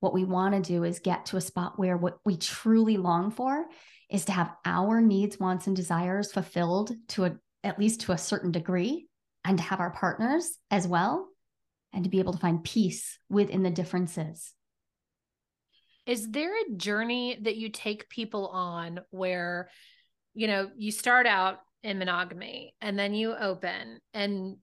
[0.00, 3.30] What we want to do is get to a spot where what we truly long
[3.30, 3.66] for
[4.10, 8.18] is to have our needs, wants, and desires fulfilled to a, at least to a
[8.18, 9.08] certain degree,
[9.44, 11.28] and to have our partners as well,
[11.92, 14.54] and to be able to find peace within the differences.
[16.06, 19.68] Is there a journey that you take people on where,
[20.32, 24.00] you know, you start out in monogamy and then you open?
[24.14, 24.56] And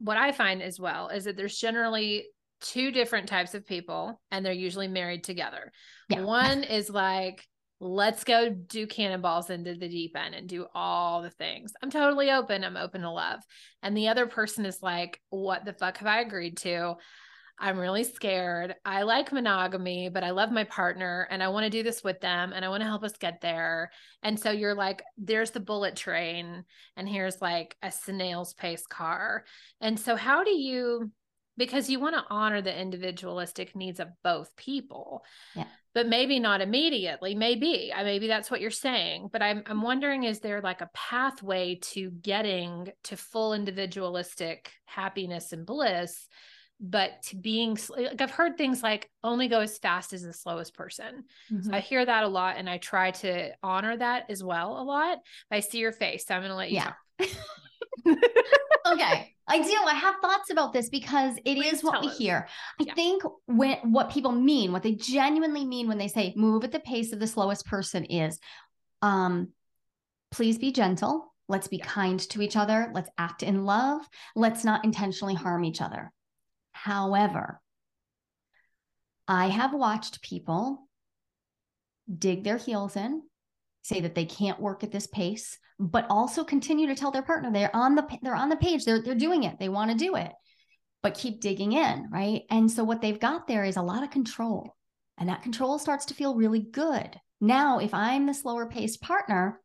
[0.00, 2.26] what I find as well is that there's generally
[2.60, 5.72] two different types of people and they're usually married together.
[6.08, 6.22] Yeah.
[6.22, 7.46] One is like,
[7.80, 11.72] let's go do cannonballs into the deep end and do all the things.
[11.82, 12.62] I'm totally open.
[12.62, 13.40] I'm open to love.
[13.82, 16.96] And the other person is like, what the fuck have I agreed to?
[17.60, 18.74] I'm really scared.
[18.86, 22.18] I like monogamy, but I love my partner and I want to do this with
[22.20, 23.90] them and I want to help us get there.
[24.22, 26.64] And so you're like, there's the bullet train
[26.96, 29.44] and here's like a snail's pace car.
[29.80, 31.12] And so, how do you,
[31.58, 35.22] because you want to honor the individualistic needs of both people.
[35.54, 35.66] Yeah.
[35.92, 37.34] But maybe not immediately.
[37.34, 39.28] Maybe, I maybe that's what you're saying.
[39.32, 45.52] But I'm I'm wondering, is there like a pathway to getting to full individualistic happiness
[45.52, 46.28] and bliss?
[46.80, 50.72] But to being like I've heard things like only go as fast as the slowest
[50.74, 51.24] person.
[51.52, 51.64] Mhm.
[51.66, 54.82] So I hear that a lot and I try to honor that as well a
[54.84, 55.18] lot.
[55.50, 56.92] I see your face, so I'm going to let you Yeah.
[58.86, 59.34] okay.
[59.46, 59.76] I do.
[59.84, 62.16] I have thoughts about this because it is Please what we us.
[62.18, 62.46] hear.
[62.80, 62.94] I Yeah.
[62.94, 66.80] think when what people mean, what they genuinely mean when they say move at the
[66.80, 68.38] pace of the slowest person is
[69.02, 69.48] um
[70.30, 71.34] please be gentle.
[71.48, 71.86] Let's be Yeah.
[71.86, 72.90] kind to each other.
[72.94, 74.02] Let's act in love.
[74.36, 76.12] Let's not intentionally harm each other.
[76.82, 77.60] However,
[79.28, 80.88] I have watched people
[82.10, 83.22] dig their heels in,
[83.82, 87.52] say that they can't work at this pace, but also continue to tell their partner
[87.52, 90.16] they're on the they're on the page, they're they're doing it, they want to do
[90.16, 90.32] it,
[91.02, 92.44] but keep digging in, right?
[92.48, 94.74] And so what they've got there is a lot of control,
[95.18, 97.14] and that control starts to feel really good.
[97.42, 99.60] Now, if I'm the slower paced partner,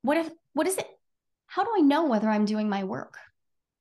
[0.00, 0.88] what if what is it?
[1.46, 3.18] How do I know whether I'm doing my work?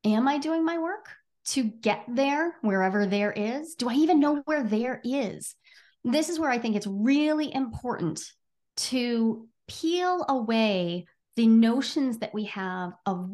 [0.03, 1.07] Am I doing my work
[1.43, 3.75] to get there wherever there is?
[3.75, 5.55] Do I even know where there is?
[6.03, 8.21] This is where I think it's really important
[8.77, 13.31] to peel away the notions that we have of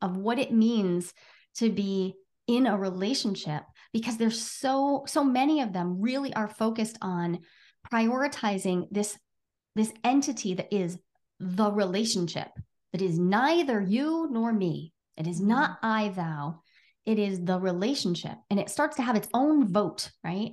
[0.00, 1.12] of what it means
[1.56, 2.14] to be
[2.46, 7.40] in a relationship because there's so so many of them really are focused on
[7.92, 9.18] prioritizing this
[9.74, 10.98] this entity that is
[11.38, 12.48] the relationship
[12.92, 16.60] that is neither you nor me it is not i thou
[17.06, 20.52] it is the relationship and it starts to have its own vote right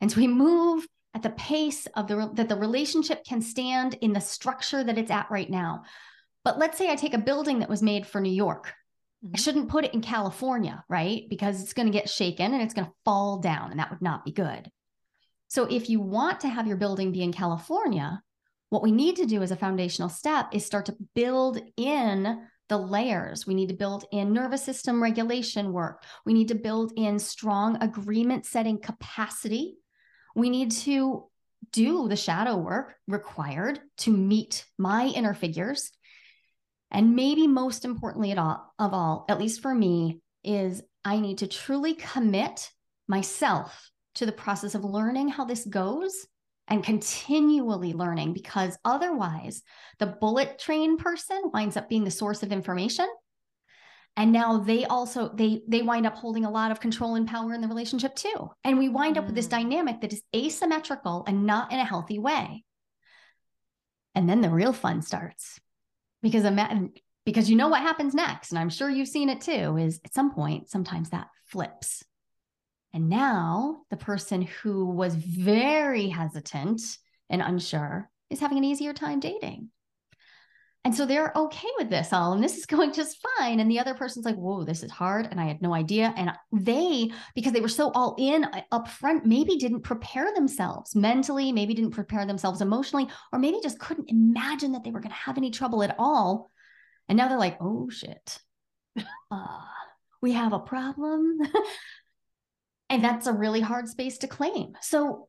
[0.00, 4.12] and so we move at the pace of the that the relationship can stand in
[4.12, 5.82] the structure that it's at right now
[6.44, 8.72] but let's say i take a building that was made for new york
[9.24, 9.40] I Mhm.
[9.40, 11.26] shouldn't put it in California, right?
[11.30, 14.02] Because it's going to get shaken and it's going to fall down, and that would
[14.02, 14.70] not be good.
[15.48, 18.20] So, if you want to have your building be in California,
[18.68, 22.78] what we need to do as a foundational step is start to build in the
[22.78, 23.46] layers.
[23.46, 26.04] We need to build in nervous system regulation work.
[26.24, 29.76] We need to build in strong agreement setting capacity.
[30.34, 31.28] We need to
[31.72, 35.90] do the shadow work required to meet my inner figures
[36.94, 41.38] and maybe most importantly at all, of all, at least for me, is I need
[41.38, 42.70] to truly commit
[43.08, 46.26] myself to the process of learning how this goes
[46.68, 49.62] and continually learning because otherwise
[49.98, 53.06] the bullet train person winds up being the source of information
[54.16, 57.52] and now they also they they wind up holding a lot of control and power
[57.52, 59.50] in the relationship too and we wind up with this Mm.
[59.50, 62.64] dynamic that is asymmetrical and not in a healthy way
[64.14, 65.60] and then the real fun starts
[66.22, 66.92] because imagine
[67.24, 68.50] because you know what happens next.
[68.50, 72.04] And I'm sure you've seen it too is at some point, sometimes that flips.
[72.94, 76.80] And now the person who was very hesitant
[77.28, 79.70] and unsure is having an easier time dating.
[80.84, 83.58] And so they're okay with this all, and this is going just fine.
[83.58, 85.26] And the other person's like, whoa, this is hard.
[85.28, 86.14] And I had no idea.
[86.16, 90.94] And they, because they were so all in uh, up front, maybe didn't prepare themselves
[90.94, 95.10] mentally, maybe didn't prepare themselves emotionally, or maybe just couldn't imagine that they were going
[95.10, 96.48] to have any trouble at all.
[97.08, 98.38] And now they're like, oh shit,
[99.32, 99.60] uh,
[100.20, 101.40] we have a problem.
[102.94, 104.76] and that's a really hard space to claim.
[104.80, 105.28] So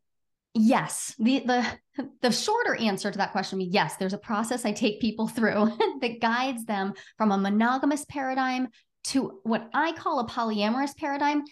[0.57, 1.65] yes the the
[2.21, 5.27] the shorter answer to that question would be yes there's a process i take people
[5.27, 5.69] through
[6.01, 8.69] that guides them from a monogamous paradigm
[9.03, 11.43] to what i call a polyamorous paradigm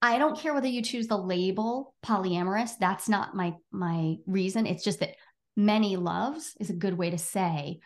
[0.00, 4.84] i don't care whether you choose the label polyamorous that's not my my reason it's
[4.84, 5.16] just that
[5.56, 7.80] many loves is a good way to say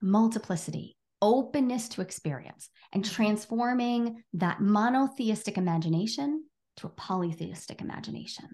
[0.00, 3.14] multiplicity openness to experience and mm-hmm.
[3.14, 6.44] transforming that monotheistic imagination
[6.76, 8.48] to a polytheistic imagination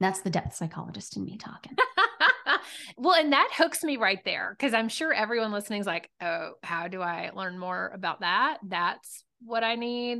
[0.00, 1.76] that's the depth psychologist in me talking.
[2.96, 6.52] well, and that hooks me right there because I'm sure everyone listening is like, oh,
[6.62, 8.58] how do I learn more about that?
[8.66, 10.18] That's what I need.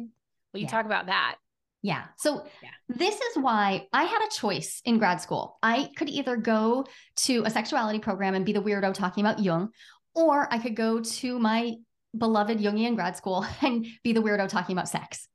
[0.53, 0.71] Will you yeah.
[0.71, 1.37] talk about that?
[1.83, 2.05] Yeah.
[2.17, 2.71] So yeah.
[2.89, 5.59] this is why I had a choice in grad school.
[5.63, 9.71] I could either go to a sexuality program and be the weirdo talking about Jung,
[10.15, 11.75] or I could go to my
[12.17, 15.29] beloved Jungian grad school and be the weirdo talking about sex.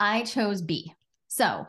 [0.00, 0.92] I chose B.
[1.36, 1.66] So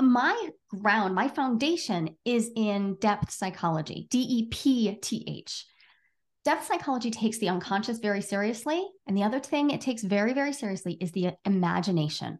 [0.00, 5.66] my ground, my foundation is in depth psychology, D E P T H.
[6.44, 8.86] Depth psychology takes the unconscious very seriously.
[9.08, 12.38] And the other thing it takes very, very seriously is the imagination.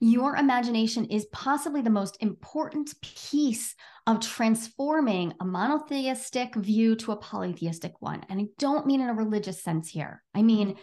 [0.00, 3.74] Your imagination is possibly the most important piece
[4.06, 8.24] of transforming a monotheistic view to a polytheistic one.
[8.30, 10.22] And I don't mean in a religious sense here.
[10.34, 10.76] I mean,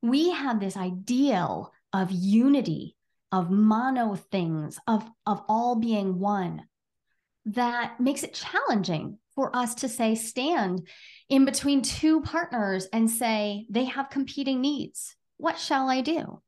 [0.00, 2.96] we have this ideal of unity
[3.34, 6.62] of mono things, of, of all being one,
[7.46, 10.86] that makes it challenging for us to say, stand
[11.28, 15.16] in between two partners and say, they have competing needs.
[15.36, 16.40] What shall I do?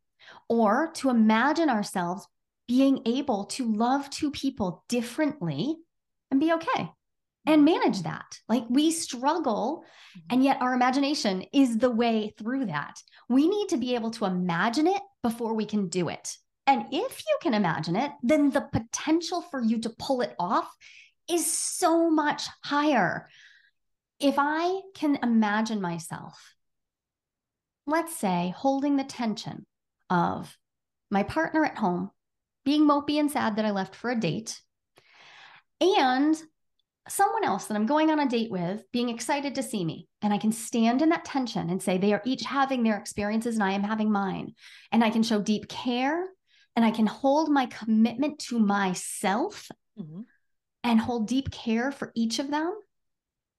[0.48, 2.28] Or to imagine ourselves
[2.68, 5.74] being able to love two people differently
[6.30, 6.88] and be okay
[7.46, 8.38] and manage that.
[8.48, 9.82] Like we struggle,
[10.16, 10.26] mm-hmm.
[10.30, 12.94] and yet our imagination is the way through that.
[13.28, 16.36] We need to be able to imagine it before we can do it.
[16.66, 20.68] And if you can imagine it, then the potential for you to pull it off
[21.30, 23.28] is so much higher.
[24.18, 26.54] If I can imagine myself,
[27.86, 29.64] let's say, holding the tension
[30.10, 30.56] of
[31.10, 32.10] my partner at home
[32.64, 34.60] being mopey and sad that I left for a date,
[35.80, 36.36] and
[37.08, 40.08] someone else that I'm going on a date with being excited to see me.
[40.22, 43.54] And I can stand in that tension and say they are each having their experiences
[43.54, 44.54] and I am having mine.
[44.90, 46.26] And I can show deep care
[46.76, 50.20] and I can hold my commitment to myself mm-hmm.
[50.84, 52.78] and hold deep care for each of them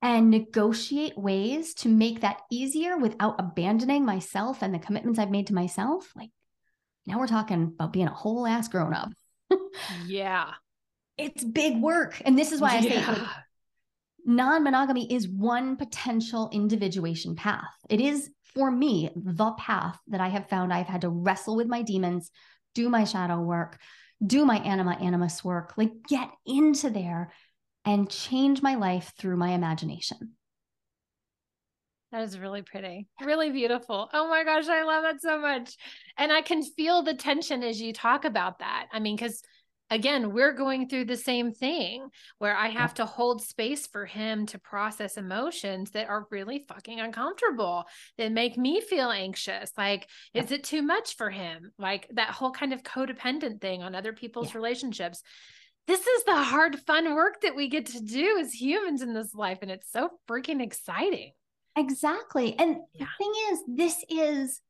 [0.02, 5.48] and negotiate ways to make that easier without abandoning myself and the commitments I've made
[5.48, 6.12] to myself.
[6.16, 6.30] Like
[7.08, 9.10] now we're talking about being a whole ass grown up.
[10.06, 10.52] yeah.
[11.18, 12.22] It's big work.
[12.24, 13.16] And this is why I yeah.
[13.16, 13.22] say
[14.28, 17.74] non monogamy is one potential individuation path.
[17.90, 21.68] It is for me the path that I have found I've had to wrestle with
[21.68, 22.30] my demons,
[22.78, 23.80] do my shadow work,
[24.24, 27.34] do my anima animus work, like get into there
[27.86, 30.34] and change my life through my imagination.
[32.12, 34.10] That is really pretty, really beautiful.
[34.14, 35.76] Oh my gosh, I love that so much.
[36.20, 38.86] And I can feel the tension as you talk about that.
[38.94, 39.42] I mean, because
[39.90, 44.46] again, we're going through the same thing where I have to hold space for him
[44.48, 47.86] to process emotions that are really fucking uncomfortable,
[48.18, 49.72] that make me feel anxious.
[49.78, 51.72] Like, is it too much for him?
[51.78, 54.58] Like that whole kind of codependent thing on other people's yeah.
[54.58, 55.22] relationships.
[55.88, 59.34] This is the hard, fun work that we get to do as humans in this
[59.34, 59.60] life.
[59.62, 61.32] And it's so freaking exciting.
[61.78, 62.58] Exactly.
[62.60, 63.06] And yeah.
[63.06, 64.62] the thing is, this is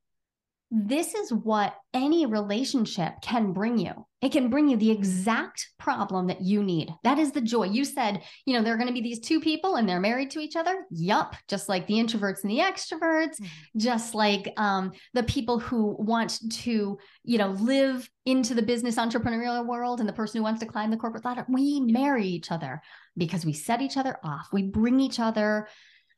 [0.69, 3.93] this is what any relationship can bring you.
[4.21, 6.89] It can bring you the exact problem that you need.
[7.03, 7.65] That is the joy.
[7.65, 10.31] You said, you know, there are going to be these two people and they're married
[10.31, 10.85] to each other.
[10.89, 11.35] Yup.
[11.47, 13.79] Just like the introverts and the extroverts, mm-hmm.
[13.79, 19.65] just like um, the people who want to, you know, live into the business entrepreneurial
[19.65, 21.45] world and the person who wants to climb the corporate ladder.
[21.47, 22.81] We marry each other
[23.15, 24.49] because we set each other off.
[24.51, 25.67] We bring each other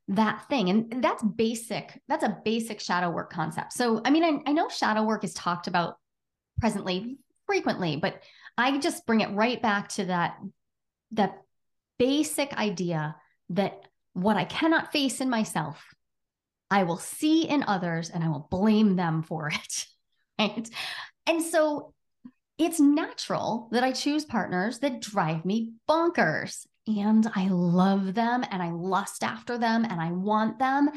[0.09, 0.69] that thing.
[0.69, 2.01] And that's basic.
[2.07, 3.73] That's a basic shadow work concept.
[3.73, 5.97] So, I mean, I, I know shadow work is talked about
[6.59, 8.21] presently frequently, but
[8.57, 10.37] I just bring it right back to that,
[11.11, 11.41] that
[11.99, 13.15] basic idea
[13.49, 13.83] that
[14.13, 15.83] what I cannot face in myself,
[16.71, 19.85] I will see in others and I will blame them for it.
[20.39, 20.69] Right.
[21.27, 21.93] And so
[22.57, 26.65] it's natural that I choose partners that drive me bonkers.
[26.97, 30.89] And I love them and I lust after them and I want them.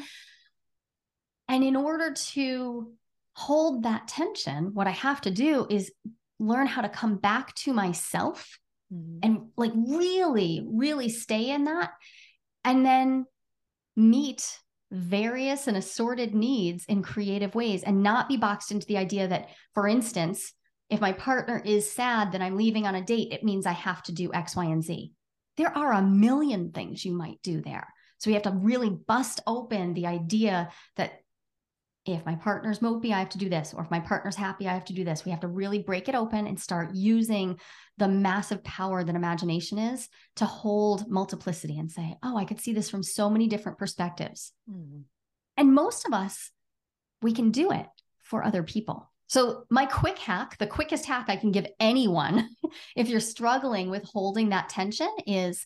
[1.47, 2.91] And in order to
[3.35, 5.91] hold that tension, what I have to do is
[6.39, 8.57] learn how to come back to myself
[8.91, 9.19] mm-hmm.
[9.21, 11.91] and like really, really stay in that.
[12.65, 13.25] And then
[13.95, 14.57] meet
[14.91, 19.49] various and assorted needs in creative ways and not be boxed into the idea that,
[19.73, 20.53] for instance,
[20.89, 24.03] if my partner is sad that I'm leaving on a date, it means I have
[24.03, 25.11] to do X, Y, and Z.
[25.57, 27.87] There are a million things you might do there.
[28.17, 31.19] So we have to really bust open the idea that
[32.05, 33.73] if my partner's mopey, I have to do this.
[33.73, 35.23] Or if my partner's happy, I have to do this.
[35.23, 37.59] We have to really break it open and start using
[37.97, 42.73] the massive power that imagination is to hold multiplicity and say, oh, I could see
[42.73, 44.51] this from so many different perspectives.
[44.69, 45.01] Mm-hmm.
[45.55, 46.51] And most of us,
[47.21, 47.87] we can do it
[48.21, 49.09] for other people.
[49.27, 52.49] So, my quick hack, the quickest hack I can give anyone,
[52.95, 55.65] if you're struggling with holding that tension, is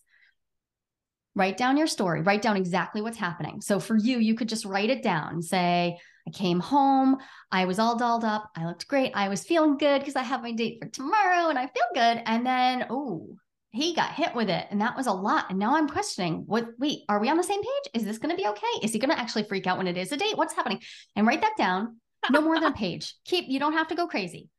[1.36, 3.62] write down your story, write down exactly what's happening.
[3.62, 5.98] So, for you, you could just write it down say,
[6.28, 7.18] I came home.
[7.52, 8.50] I was all dolled up.
[8.56, 9.14] I looked great.
[9.16, 12.22] I was feeling good because I have my date for tomorrow and I feel good.
[12.26, 13.38] And then, oh,
[13.72, 14.68] he got hit with it.
[14.70, 15.46] And that was a lot.
[15.50, 17.92] And now I'm questioning what, wait, are we on the same page?
[17.94, 18.68] Is this going to be okay?
[18.84, 20.38] Is he going to actually freak out when it is a date?
[20.38, 20.82] What's happening?
[21.16, 21.98] And write that down.
[22.32, 23.16] No more than a page.
[23.26, 24.50] Keep, you don't have to go crazy.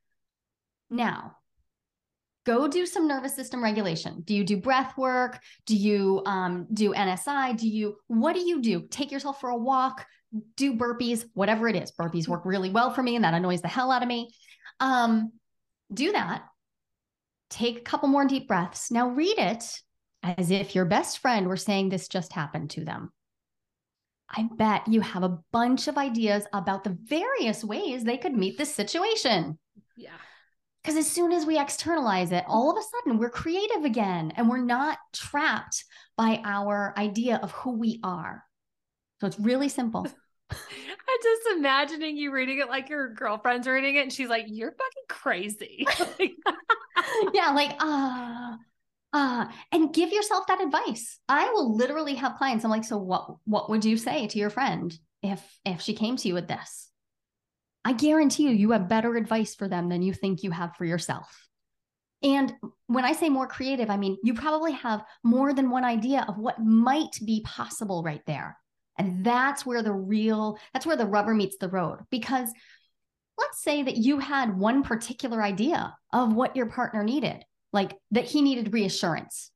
[0.89, 1.35] Now,
[2.45, 4.21] go do some nervous system regulation.
[4.23, 5.39] Do you do breath work?
[5.65, 7.57] Do you um, do NSI?
[7.57, 8.87] Do you, what do you do?
[8.89, 10.05] Take yourself for a walk,
[10.55, 11.91] do burpees, whatever it is.
[11.91, 14.31] Burpees work really well for me and that annoys the hell out of me.
[14.79, 15.31] Um,
[15.93, 16.43] do that.
[17.49, 18.91] Take a couple more deep breaths.
[18.91, 19.63] Now read it
[20.23, 23.11] as if your best friend were saying this just happened to them.
[24.31, 28.57] I bet you have a bunch of ideas about the various ways they could meet
[28.57, 29.57] this situation.
[29.97, 30.11] Yeah.
[30.83, 34.47] Because as soon as we externalize it, all of a sudden we're creative again and
[34.47, 35.83] we're not trapped
[36.15, 38.43] by our idea of who we are.
[39.19, 40.07] So it's really simple.
[40.51, 40.57] I'm
[41.23, 45.03] just imagining you reading it like your girlfriend's reading it, and she's like, "You're fucking
[45.07, 45.85] crazy."
[47.33, 48.53] yeah, like ah.
[48.53, 48.57] Uh,
[49.13, 51.19] uh, and give yourself that advice.
[51.27, 52.63] I will literally have clients.
[52.63, 56.15] I'm like, so what what would you say to your friend if if she came
[56.17, 56.89] to you with this?
[57.85, 60.85] I guarantee you, you have better advice for them than you think you have for
[60.85, 61.47] yourself.
[62.21, 62.53] And
[62.87, 66.37] when I say more creative, I mean you probably have more than one idea of
[66.37, 68.57] what might be possible right there.
[68.97, 71.99] And that's where the real, that's where the rubber meets the road.
[72.11, 72.49] Because
[73.37, 78.25] let's say that you had one particular idea of what your partner needed, like that
[78.25, 79.51] he needed reassurance.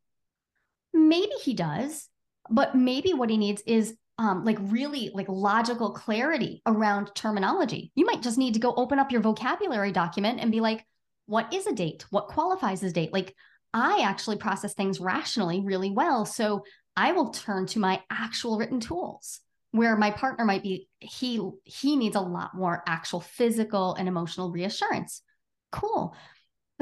[0.94, 2.08] Maybe he does,
[2.50, 7.92] but maybe what he needs is um, like really like logical clarity around terminology.
[7.96, 10.86] You might just need to go open up your vocabulary document and be like,
[11.26, 12.06] what is a date?
[12.10, 13.12] What qualifies as date?
[13.12, 13.36] Like
[13.74, 16.26] I actually process things rationally really well.
[16.26, 16.64] So
[16.96, 19.40] I will turn to my actual written tools
[19.72, 24.52] where my partner might be he he needs a lot more actual physical and emotional
[24.52, 25.24] reassurance.
[25.72, 26.16] Cool.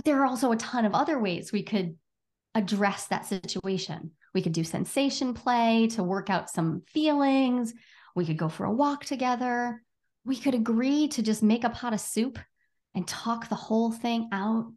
[0.02, 1.96] But there are also a ton of other ways we could
[2.56, 4.10] address that situation.
[4.34, 7.72] We could do sensation play to work out some feelings.
[8.16, 9.84] We could go for a walk together.
[10.26, 12.40] We could agree to just make a pot of soup
[12.96, 14.74] and talk the whole thing out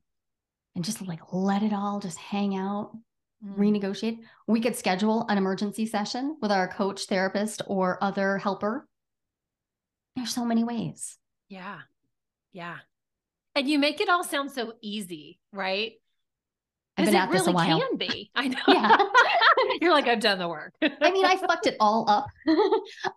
[0.76, 2.92] and just like let it all just hang out
[3.42, 3.56] mm.
[3.56, 4.18] renegotiate.
[4.46, 8.86] We could schedule an emergency session with our coach, therapist, or other helper.
[10.16, 11.16] There's so many ways.
[11.48, 11.78] Yeah.
[12.52, 12.76] Yeah.
[13.54, 15.92] And you make it all sound so easy, right?
[16.96, 17.80] I've been at really this a while.
[17.80, 18.30] can be.
[18.34, 18.58] I know.
[18.68, 18.96] Yeah.
[19.80, 20.72] You're like, I've done the work.
[20.82, 22.26] I mean, I fucked it all up.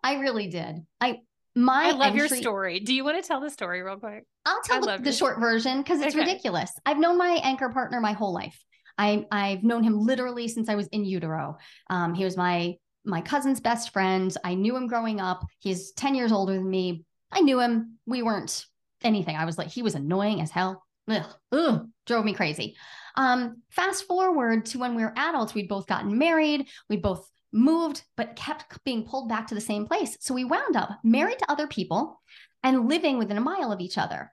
[0.03, 0.85] I really did.
[0.99, 1.19] I
[1.55, 2.79] my I love entry, your story.
[2.79, 4.25] Do you want to tell the story real quick?
[4.45, 6.25] I'll tell the, the short version because it's okay.
[6.25, 6.71] ridiculous.
[6.85, 8.63] I've known my anchor partner my whole life.
[8.99, 11.57] I, I've known him literally since I was in utero.
[11.89, 12.75] Um, he was my
[13.05, 14.35] my cousin's best friend.
[14.43, 15.45] I knew him growing up.
[15.59, 17.05] He's 10 years older than me.
[17.31, 17.97] I knew him.
[18.05, 18.65] We weren't
[19.03, 19.35] anything.
[19.35, 20.83] I was like, he was annoying as hell.
[21.09, 22.75] Ugh, ugh, drove me crazy.
[23.15, 26.67] Um, fast forward to when we were adults, we'd both gotten married.
[26.89, 30.17] We both moved, but kept being pulled back to the same place.
[30.19, 32.21] So we wound up married to other people
[32.63, 34.31] and living within a mile of each other.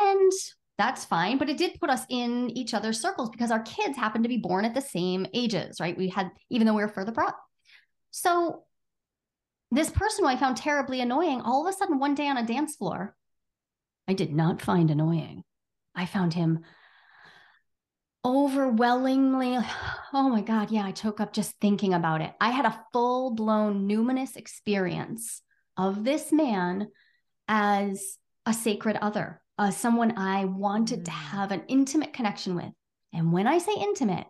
[0.00, 0.32] And
[0.78, 1.38] that's fine.
[1.38, 4.38] But it did put us in each other's circles because our kids happened to be
[4.38, 5.96] born at the same ages, right?
[5.96, 7.34] We had, even though we were further apart.
[8.10, 8.64] So
[9.70, 12.46] this person who I found terribly annoying, all of a sudden, one day on a
[12.46, 13.14] dance floor,
[14.06, 15.44] I did not find annoying.
[15.94, 16.60] I found him
[18.24, 19.58] overwhelmingly,
[20.12, 22.32] oh my God, yeah, I choke up just thinking about it.
[22.40, 25.42] I had a full blown numinous experience
[25.76, 26.88] of this man
[27.48, 31.14] as a sacred other, uh, someone I wanted to Mm.
[31.14, 32.72] have an intimate connection with.
[33.12, 34.26] And when I say intimate,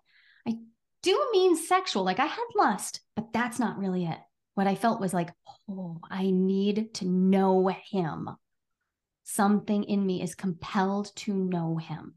[0.47, 0.59] I
[1.03, 2.03] do mean sexual.
[2.05, 4.19] Like I had lust, but that's not really it.
[4.55, 5.33] What I felt was like,
[5.69, 8.29] oh, I need to know him.
[9.25, 12.15] Something in me is compelled to know him.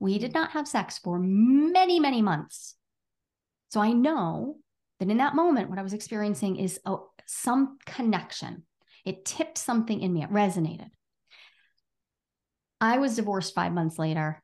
[0.00, 0.38] We did hmm.
[0.38, 2.74] not have sex for many, many months.
[3.70, 4.56] So I know
[4.98, 6.96] that in that moment, what I was experiencing is a,
[7.26, 8.64] some connection.
[9.04, 10.90] It tipped something in me, it resonated.
[12.80, 14.42] I was divorced five months later.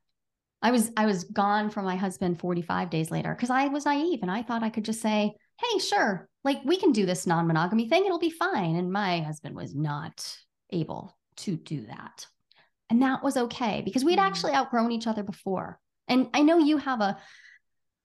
[0.61, 4.19] I was I was gone from my husband 45 days later because I was naive
[4.21, 7.87] and I thought I could just say, hey, sure, like we can do this non-monogamy
[7.87, 8.75] thing, it'll be fine.
[8.75, 10.37] And my husband was not
[10.71, 12.27] able to do that.
[12.89, 14.23] And that was okay because we'd Mm.
[14.23, 15.79] actually outgrown each other before.
[16.07, 17.17] And I know you have a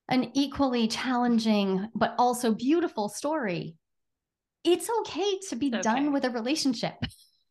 [0.08, 3.76] an equally challenging but also beautiful story.
[4.64, 6.94] It's okay to be It's done with a relationship.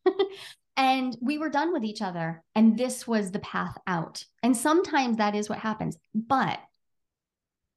[0.78, 4.26] and we were done with each other and this was the path out.
[4.44, 5.98] And sometimes that is what happens.
[6.14, 6.60] But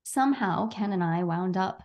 [0.05, 1.83] somehow Ken and I wound up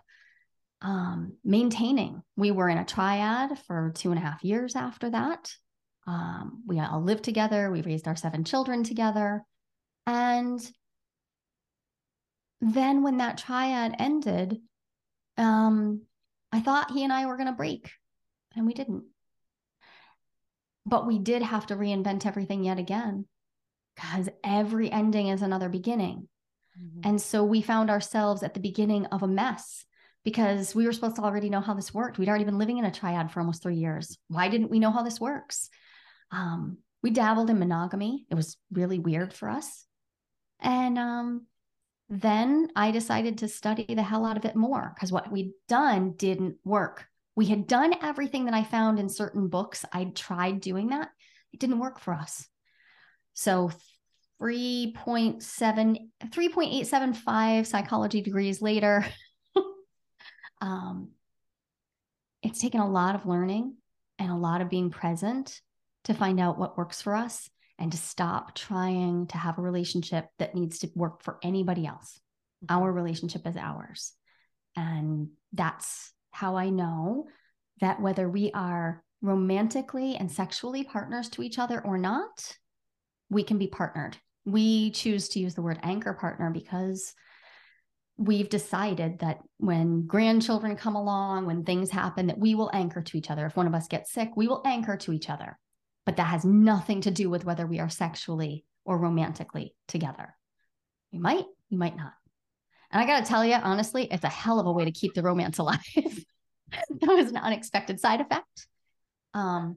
[0.80, 2.22] um, maintaining.
[2.36, 5.52] We were in a triad for two and a half years after that.
[6.08, 7.70] Um, we all lived together.
[7.70, 9.44] We raised our seven children together.
[10.06, 10.58] And
[12.62, 14.58] then when that triad ended,
[15.36, 16.00] um,
[16.50, 17.90] I thought he and I were going to break,
[18.56, 19.04] and we didn't.
[20.86, 23.26] But we did have to reinvent everything yet again
[23.94, 26.26] because every ending is another beginning.
[27.04, 29.84] And so we found ourselves at the beginning of a mess
[30.24, 32.18] because we were supposed to already know how this worked.
[32.18, 34.16] We'd already been living in a triad for almost three years.
[34.28, 35.68] Why didn't we know how this works?
[36.30, 38.26] Um, we dabbled in monogamy.
[38.30, 39.86] It was really weird for us.
[40.60, 41.46] And um,
[42.08, 46.12] then I decided to study the hell out of it more because what we'd done
[46.12, 47.06] didn't work.
[47.36, 49.84] We had done everything that I found in certain books.
[49.92, 51.10] I'd tried doing that,
[51.52, 52.48] it didn't work for us.
[53.34, 53.70] So
[54.40, 59.04] 3.7 3.875 psychology degrees later
[60.60, 61.10] um,
[62.42, 63.74] it's taken a lot of learning
[64.18, 65.60] and a lot of being present
[66.04, 70.26] to find out what works for us and to stop trying to have a relationship
[70.38, 72.20] that needs to work for anybody else
[72.64, 72.74] mm-hmm.
[72.74, 74.12] our relationship is ours
[74.76, 77.26] and that's how i know
[77.80, 82.56] that whether we are romantically and sexually partners to each other or not
[83.30, 84.16] we can be partnered.
[84.44, 87.14] We choose to use the word anchor partner because
[88.16, 93.16] we've decided that when grandchildren come along, when things happen, that we will anchor to
[93.16, 93.46] each other.
[93.46, 95.58] If one of us gets sick, we will anchor to each other.
[96.08, 100.34] But that has nothing to do with whether we are sexually or romantically together.
[101.10, 102.14] You might, you might not.
[102.90, 105.12] And I got to tell you, honestly, it's a hell of a way to keep
[105.12, 105.84] the romance alive.
[105.92, 106.24] that
[107.02, 108.68] was an unexpected side effect.
[109.34, 109.76] Um,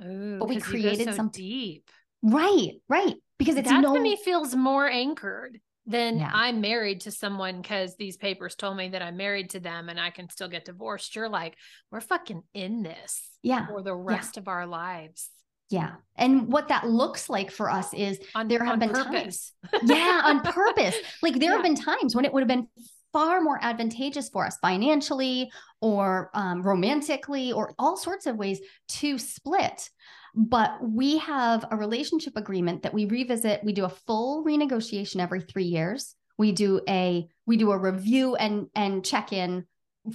[0.00, 1.90] Ooh, But we created so some- deep.
[2.22, 3.16] right, right.
[3.40, 6.30] Because it's that no to me feels more anchored than Yeah.
[6.32, 9.98] I'm married to someone because these papers told me that I'm married to them and
[9.98, 11.16] I can still get divorced.
[11.16, 11.56] You're like,
[11.90, 13.66] we're fucking in this yeah.
[13.66, 15.30] for the rest of our lives.
[15.70, 15.92] Yeah.
[16.16, 19.52] And what that looks like for us is On, There have been purpose.
[19.84, 20.94] yeah, on purpose.
[21.22, 21.54] Like there Yeah.
[21.56, 22.68] have been times when it would have been
[23.12, 25.50] far more advantageous for us financially
[25.80, 29.88] or um, romantically or all sorts of ways to split.
[30.36, 33.62] But we have a relationship agreement that we revisit.
[33.64, 36.14] We do a full renegotiation every three years.
[36.38, 39.64] We do a we do a review and and check in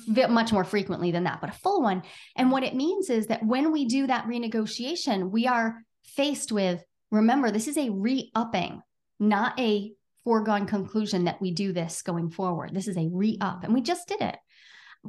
[0.07, 2.03] much more frequently than that, but a full one.
[2.35, 6.83] And what it means is that when we do that renegotiation, we are faced with
[7.11, 8.81] remember this is a re-upping
[9.19, 9.91] not a
[10.23, 12.73] foregone conclusion that we do this going forward.
[12.73, 14.37] This is a re up, and we just did it.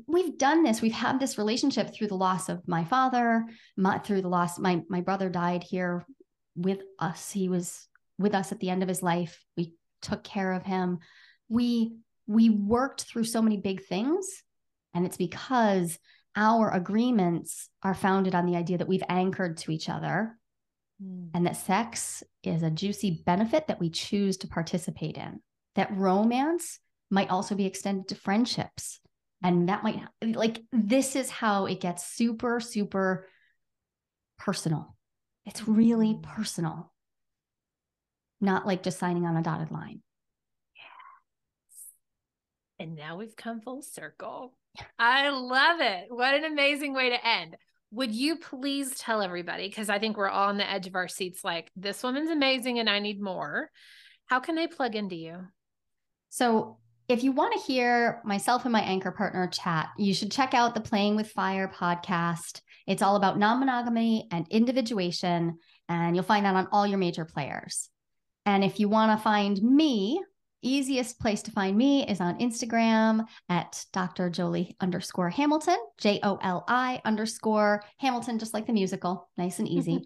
[0.07, 0.81] We've done this.
[0.81, 3.45] We've had this relationship through the loss of my father,
[3.77, 4.59] my, through the loss.
[4.59, 6.05] My my brother died here
[6.57, 7.31] with us.
[7.31, 9.45] He was with us at the end of his life.
[9.57, 10.99] We took care of him.
[11.49, 14.43] We we worked through so many big things,
[14.95, 15.99] and it's because
[16.37, 20.37] our agreements are founded on the idea that we've anchored to each other
[21.03, 21.31] Mm.
[21.33, 25.41] and that sex is a juicy benefit that we choose to participate in.
[25.75, 26.79] That romance
[27.11, 29.01] might also be extended to friendships.
[29.43, 33.27] And that might, like, this is how it gets super, super
[34.37, 34.95] personal.
[35.47, 36.23] It's really Mm.
[36.23, 36.93] personal,
[38.43, 40.03] not like just signing on a dotted line.
[42.79, 44.55] And now we've come full circle.
[44.99, 46.07] I love it.
[46.09, 47.57] What an amazing way to end.
[47.93, 51.09] Would you please tell everybody, because I think we're all on the edge of our
[51.09, 53.71] seats, like, this woman's amazing and I need more.
[54.27, 55.39] How can they plug into you?
[56.29, 60.55] So if you want to hear myself and my anchor partner chat, you should check
[60.55, 62.61] out the Playing with Fire podcast.
[62.87, 65.59] It's all about non monogamy and individuation,
[65.89, 67.89] and you'll find that on all your major players.
[68.47, 70.23] And if you want to find me,
[70.63, 74.31] easiest place to find me is on Instagram at Dr.
[74.31, 79.69] Joli underscore Hamilton, J O L I underscore Hamilton, just like the musical, nice and
[79.69, 80.05] easy.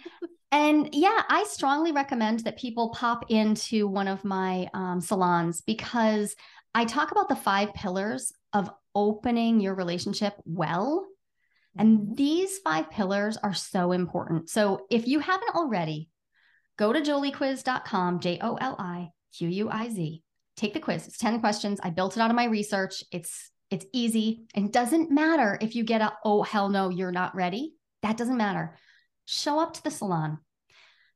[0.52, 6.34] and yeah, I strongly recommend that people pop into one of my um, salons because
[6.74, 11.06] I talk about the five pillars of opening your relationship well.
[11.76, 12.14] And mm-hmm.
[12.14, 14.48] these five pillars are so important.
[14.48, 16.08] So if you haven't already,
[16.76, 20.22] go to joliquiz.com, J O L I Q U I Z.
[20.56, 21.06] Take the quiz.
[21.06, 21.80] It's 10 questions.
[21.82, 23.02] I built it out of my research.
[23.10, 24.44] It's it's easy.
[24.54, 27.74] And doesn't matter if you get a oh hell no, you're not ready.
[28.02, 28.76] That doesn't matter.
[29.26, 30.38] Show up to the salon.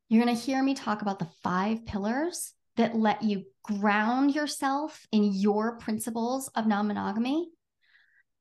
[0.09, 5.07] You're going to hear me talk about the five pillars that let you ground yourself
[5.12, 7.51] in your principles of non-monogamy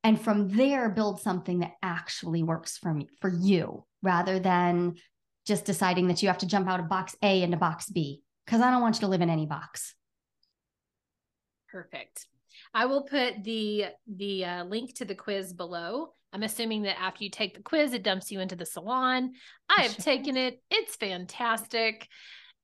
[0.04, 4.96] and from there build something that actually works for me for you rather than
[5.46, 8.62] just deciding that you have to jump out of box A into box B because
[8.62, 9.93] I don't want you to live in any box.
[11.70, 12.26] Perfect.
[12.74, 16.14] I will put the the uh, link to the quiz below.
[16.34, 19.34] I'm assuming that after you take the quiz, it dumps you into the salon.
[19.70, 20.04] I have sure.
[20.04, 20.62] taken it.
[20.72, 22.08] It's fantastic.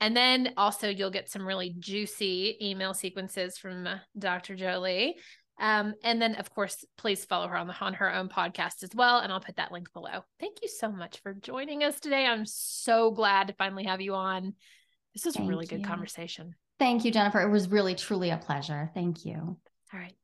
[0.01, 4.55] And then also you'll get some really juicy email sequences from uh, Dr.
[4.55, 5.15] Joli.
[5.59, 8.89] Um, and then of course, please follow her on the on her own podcast as
[8.95, 9.19] well.
[9.19, 10.23] And I'll put that link below.
[10.39, 12.25] Thank you so much for joining us today.
[12.25, 14.55] I'm so glad to finally have you on.
[15.13, 16.55] This was a really good conversation.
[16.79, 17.41] Thank you, Jennifer.
[17.41, 18.89] It was really truly a pleasure.
[18.93, 19.57] Thank you.
[19.93, 20.15] All right.